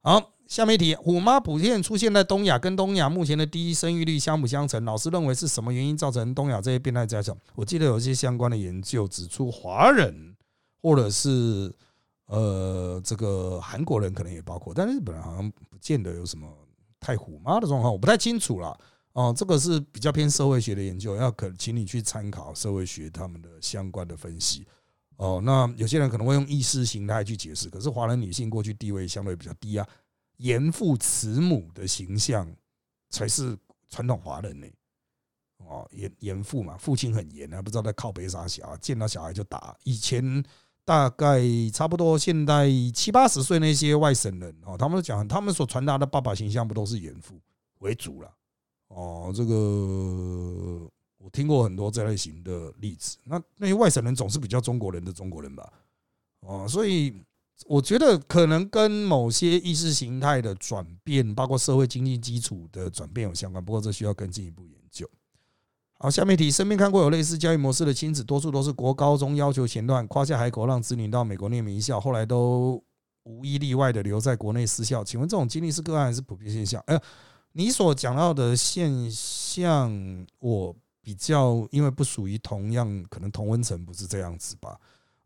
[0.00, 4.84] 好，下面一题，虎妈普遍出现在东亚，跟东亚目前的低生育率相辅相成。
[4.84, 7.36] 老师认为是什么原因造成东亚这些变态家长？
[7.54, 10.36] 我记得有一些相关的研究指出，华人
[10.80, 11.74] 或者是
[12.26, 16.46] 呃这个韩国人可能也包括，但日本人好像不见得有什么
[17.00, 18.78] 太虎妈的状况，我不太清楚了。
[19.16, 24.66] 哦，这个是比较偏社会学的研究，要可请你去参考社会学他们的相关的分析。
[25.16, 29.88] 哦，那有些人可能会用意识形态去解释，可是华人女性过去地位相对比较低啊，
[30.36, 32.46] 严父慈母的形象
[33.08, 33.56] 才是
[33.88, 34.66] 传统华人呢。
[35.64, 39.74] 哦，严严父嘛，父亲很严啊，不知道在靠背啥小，见到小孩就打。
[39.84, 40.44] 以前
[40.84, 41.40] 大概
[41.72, 47.40] 差不多，现在七八十岁那些外省人哦，他们讲他们所传达的爸爸形象不都是严父
[47.78, 48.30] 为主了？
[48.88, 50.90] 哦，这个。
[51.18, 55.72] 我听过很多这类型的例子，那那些外省人总是比较中国人的中国人吧，
[56.42, 57.12] 哦，所以
[57.66, 65.04] 我觉得可能跟某些意识形态的转变，包括社会经济基础的转变有相关，不过这需要更进一步研究。
[65.98, 72.80] 好，下面题，身边看过有类似教育模式的亲子，多数都是国高中要求前段夸下海口，让子女到美国念名校，后来都
[73.24, 75.02] 无一例外的留在国内私校。
[75.02, 76.80] 请问这种经历是个案还是普遍现象？
[76.86, 76.96] 哎，
[77.56, 80.76] 你所讲到的现象，我。
[81.06, 84.76] 比较，因为不属于同样，可能同温层不是这样子吧？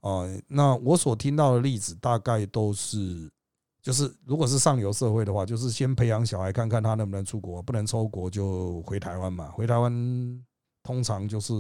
[0.01, 3.33] 哦，那我所听到的例子大概都是，
[3.81, 9.51] 就是如果是上流社会的话，就是先培养小孩，看看他能不能出国，不能出国就回台湾嘛。
[9.53, 10.45] 回台湾
[10.83, 11.55] 通常就是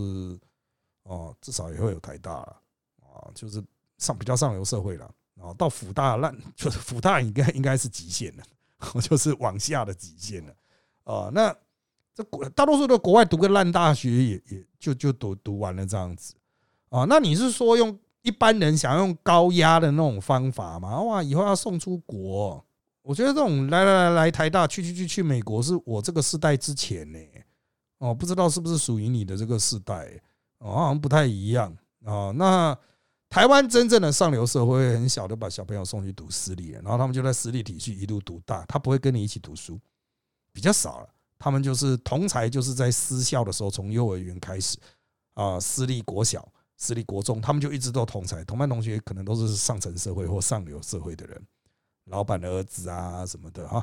[1.04, 2.56] 哦，至少也会有台大了
[3.00, 3.64] 啊，就是
[3.96, 5.10] 上比较上流社会了。
[5.36, 8.44] 哦，到辅大烂，就是辅大应该应该是极限了，
[9.00, 10.54] 就是往下的极限了。
[11.10, 11.56] 啊，那。
[12.12, 16.34] 这国大多数的国外读个烂大学也也就就读读完了这样子
[16.90, 17.06] 啊？
[17.08, 21.00] 那你是说用一般人想用高压的那种方法吗？
[21.00, 22.62] 哇，以后要送出国？
[23.00, 27.18] 我觉得这种来来来来台大去去去去美国是我这个世代之前呢
[27.98, 30.20] 哦，不知道是不是属于你的这个世代
[30.58, 32.32] 哦，好像不太一样啊。
[32.32, 32.76] 那
[33.30, 39.80] 台湾真正的上流社会很小的把小朋友送去读私立，然后他们就在私立体系一路读大，他不会跟你一起读书，
[40.52, 41.08] 比较少了。
[41.42, 44.76] 他们就是同才，就是在私校的时候，从幼儿园开始
[45.32, 46.46] 啊，私立国小、
[46.76, 51.42] 私立国中，他们就一直都同才，同班同学可能都是上层社会或上流社会的人，
[52.10, 53.82] 老板的儿子啊什么的哈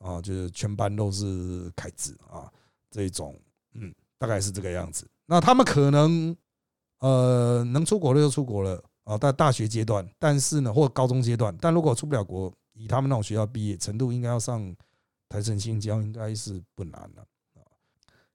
[0.00, 2.52] 啊，就是全班都是凯子啊，
[2.90, 3.34] 这种
[3.72, 5.08] 嗯，大概是这个样子。
[5.24, 6.36] 那他们可能
[6.98, 14.76] 呃能出国的就出国了啊，在大学阶段，但是呢，或高中阶段，但如果出不了国，以他们那种学校毕业程度，应该要上。
[15.28, 17.22] 台城新疆应该是不难了
[17.54, 17.60] 啊。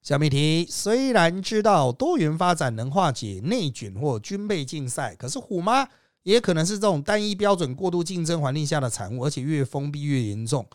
[0.01, 5.87] 下面题，虽然知道多元发展能化解内卷或军备竞赛，可是虎妈
[6.23, 10.65] 也可能是这种单一标准、过度竞争环境下的产物，而且越封闭越严重。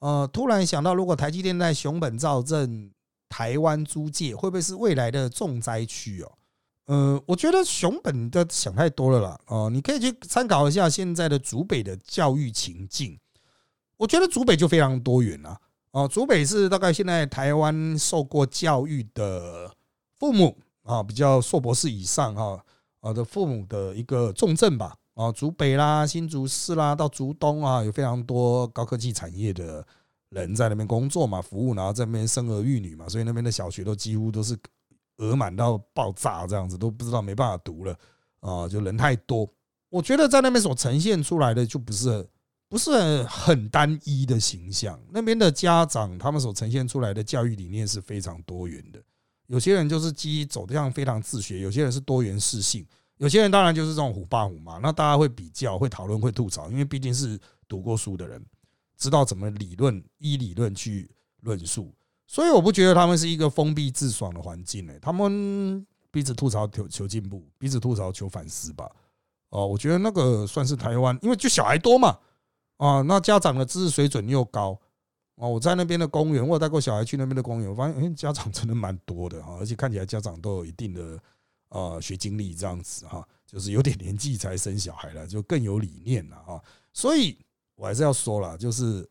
[0.00, 2.90] 呃，突然想到，如果台积电在熊本造镇
[3.28, 6.32] 台湾租界，会不会是未来的重灾区哦？
[6.86, 9.40] 呃，我觉得熊本的想太多了啦。
[9.46, 13.18] 哦，你可以去参考一下现在的竹北的教育情境。
[13.96, 15.60] 我觉得竹北就非常多元了
[15.92, 19.70] 哦，竹北是大概现在台湾受过教育的
[20.18, 22.58] 父母啊，比较硕博士以上哈
[22.98, 29.86] 啊的父母的一个重镇吧啊，竹北啦、新竹市啦，到竹东啊，有非常多高科技产业的
[30.30, 34.58] 人在那边工作嘛，服务，然后在那边生儿育女嘛，所以那边的小学都几乎都是
[35.18, 37.96] 额满到爆炸这样子，都不知道没办法读了
[38.40, 39.48] 啊，就人太多。
[39.90, 42.28] 我觉得在那边所呈现出来的就不是。
[42.68, 49.00] 不是很单一的形象，那边的家长他们所呈现出来的教育理念是非常多元的。
[49.46, 52.84] 有些人就是基走向非常自学，有些人是多元适性，
[53.18, 54.78] 有些人当然就是这种虎爸虎妈。
[54.78, 57.38] 那大家会比较、会讨论、会吐槽，因为毕竟是
[57.68, 58.44] 读过书的人，
[58.96, 61.10] 知道怎么理论依理论去
[61.42, 61.94] 论述。
[62.26, 68.90] 所以我不觉得他们是一个封闭自爽的环境诶，他们彼此吐槽求求进步，彼此吐槽求反思吧。
[69.50, 72.18] 哦，我觉得那个算是台湾，因为就小孩多嘛，
[72.76, 74.78] 啊，那家长的知识水准又高。
[75.36, 81.18] 哦，我在那边的公园，我带过小孩去那边的公园，我发现，哎，家长真的蛮多的哈，而且看起来家长都有一定的
[81.70, 86.62] 呃学经历，这样子哈，就是有点年纪才生小孩了，就更有理念了啊。
[86.92, 87.36] 所以
[87.74, 89.08] 我还是要说了，就是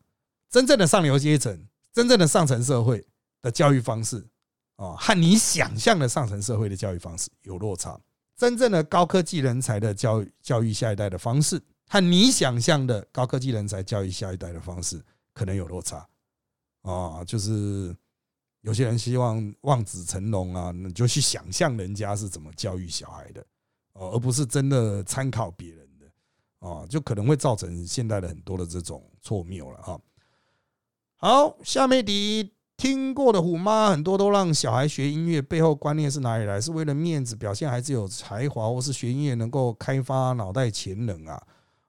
[0.48, 1.66] 真正的上流阶层。
[1.92, 3.06] 真正的上层社会
[3.40, 4.26] 的教育方式
[4.74, 7.96] 啊，和你想象的上层社会的教育方式有落差。
[8.36, 16.06] 真正的高科技人才的教育教育下一代的方式，和你想象的高科技人才教育下一代的方式可能有落差
[16.82, 17.22] 啊。
[17.24, 17.94] 就是
[18.62, 23.44] 有些人希望望子成龙啊，你就去想象人家是怎么教育小孩的
[23.92, 30.00] 哦，而不是真的参考别人的啊，就可能会造成现代的很多的这种错谬了哈。
[31.16, 36.60] 好，下面的听过的虎妈很多都让小孩学音乐，背后观念是哪里来？
[36.60, 41.40] 是为了面子，表现孩子有才华，或是学音乐能够开发脑袋潜能啊？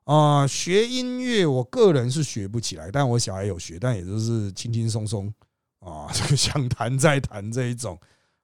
[0.06, 5.32] 啊，学音乐我个人是学不起来，但我小孩有学，但也就是轻轻松松
[5.80, 7.99] 啊， 这个想弹再弹这一种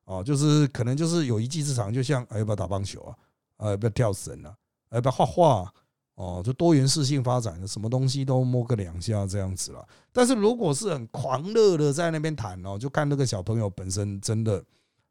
[0.06, 3.16] 啊，就是可能就是有一技之长，就像哎要不要打棒球啊，
[3.58, 4.54] 啊要不要跳绳啊，
[4.92, 5.74] 要不要画画？
[6.16, 9.88] 哦，就多元适性发展，什么东西都摸个两下这样子了。
[10.12, 14.64] 但是如果是很狂热的在那边弹哦，就看那个小朋友本身真的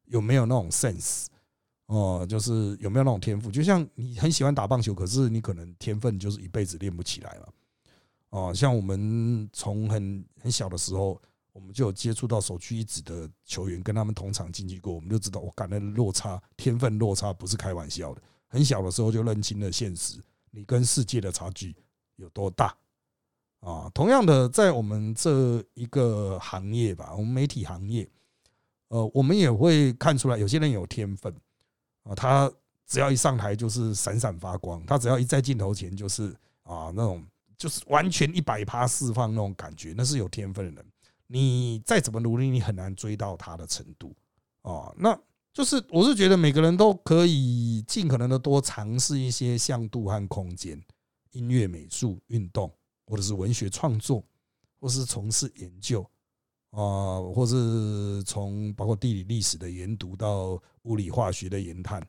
[0.05, 1.27] 有没有那种 sense
[1.91, 3.51] 哦，就是有没有那种天赋。
[3.51, 7.49] 就像你很喜欢打棒球，可是你可能天分就是一辈子练不起来了。
[8.29, 11.21] 哦，像我们从很很小的时候，
[11.53, 18.23] 我们就有接触到首屈一指的球员，跟他们同场竞技过，我们就知道我感的落差，天分落差不是开玩笑的。
[18.47, 20.23] 很小的时候就认清了现实。
[20.53, 21.75] 你跟世界的差距
[22.15, 22.73] 有多大
[23.59, 23.91] 啊？
[23.93, 28.09] 同样的，在我们这一个行业吧，我们媒体行业，
[28.89, 31.35] 呃，我们也会看出来，有些人有天分
[32.05, 32.51] 啊，他
[32.87, 37.25] 只要一上台就是闪闪发光，他只要一在镜头前就是啊，那种
[37.57, 40.85] 就是完全一百趴释放那种感觉，那是有天分的人。
[41.27, 44.13] 你再怎么努力，你很难追到他的程度
[44.63, 44.93] 啊。
[44.97, 45.17] 那
[45.53, 50.81] 就是，我是觉得每个人都可以尽可能的多尝试一些向度和空间，
[51.31, 52.73] 音乐、美术、运动，
[53.07, 54.25] 或者是文学创作，
[54.81, 56.03] 或是从事研究
[56.71, 62.03] 啊，或是从包括地理历史的研读到物理化学的研探，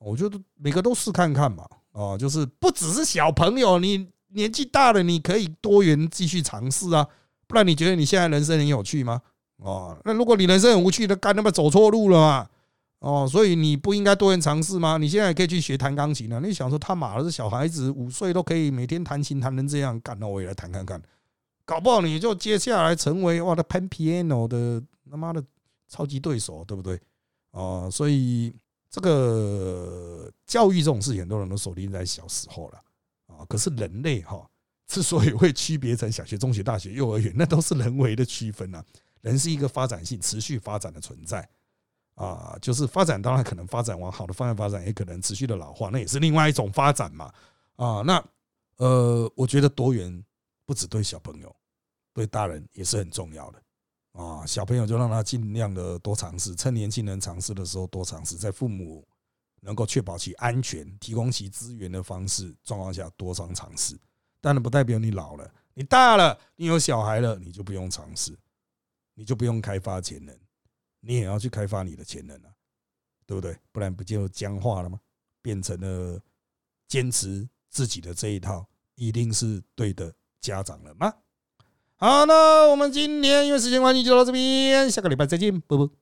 [0.00, 7.06] 我觉得每个都试看看嘛啊，就是不只是小朋友，你年纪大了，你可以多元继续尝试啊，
[7.46, 9.22] 不然你觉得你现在人生很有趣吗？
[9.58, 12.48] 哦，那如果你人生很无趣，那干那么走错路了嘛？
[12.98, 14.96] 哦，所以你不应该多元尝试吗？
[14.98, 16.40] 你现在可以去学弹钢琴了。
[16.40, 21.00] 你想说他妈的，这小孩子五岁都可以每天弹琴弹成这样，干那我也来弹看看，
[21.64, 25.42] 搞不好你就接下来成为哇的 pen piano 的他妈的
[25.88, 27.00] 超级对手，对不对？
[27.50, 28.54] 哦，所以
[28.88, 32.78] 这个教育这种事情，很多人都锁定在小时候了
[33.26, 33.44] 啊。
[33.48, 34.48] 可是人类哈，
[34.86, 38.84] 之所以会区别成小学、中学、大学、幼儿园，那都是人为的区分啊。
[39.20, 41.48] 人是一个发展性、持续发展的存在。
[42.16, 47.32] 啊，就是发展，当然可能发展往好的方向发展，也可能持续的老化，那也是另外一种发展嘛。
[47.76, 48.22] 啊，那
[48.76, 50.22] 呃，我觉得多元
[50.66, 51.54] 不只对小朋友，
[52.12, 53.62] 对大人也是很重要的。
[54.12, 59.06] 啊，小朋友就让他尽量的多尝试，趁年轻人尝试的时候多尝试，在父母
[59.60, 63.98] 能够确保其安全、提供其资源的方式状况下多尝尝试。
[64.40, 68.36] 当然不代表你老了，你大了，你有小孩了，你就不用尝试，
[69.14, 70.36] 你就不用开发潜能。
[71.00, 72.50] 你也要去开发你的潜能啊，
[73.26, 73.56] 对不对？
[73.70, 75.00] 不然不就僵化了吗？
[75.40, 76.20] 变成了
[76.88, 81.14] 坚持自己的这一套一定是对的家长了吗？
[82.02, 85.99] 好，那我们今天因为时间关系就到这边，下个礼拜再见，啵啵。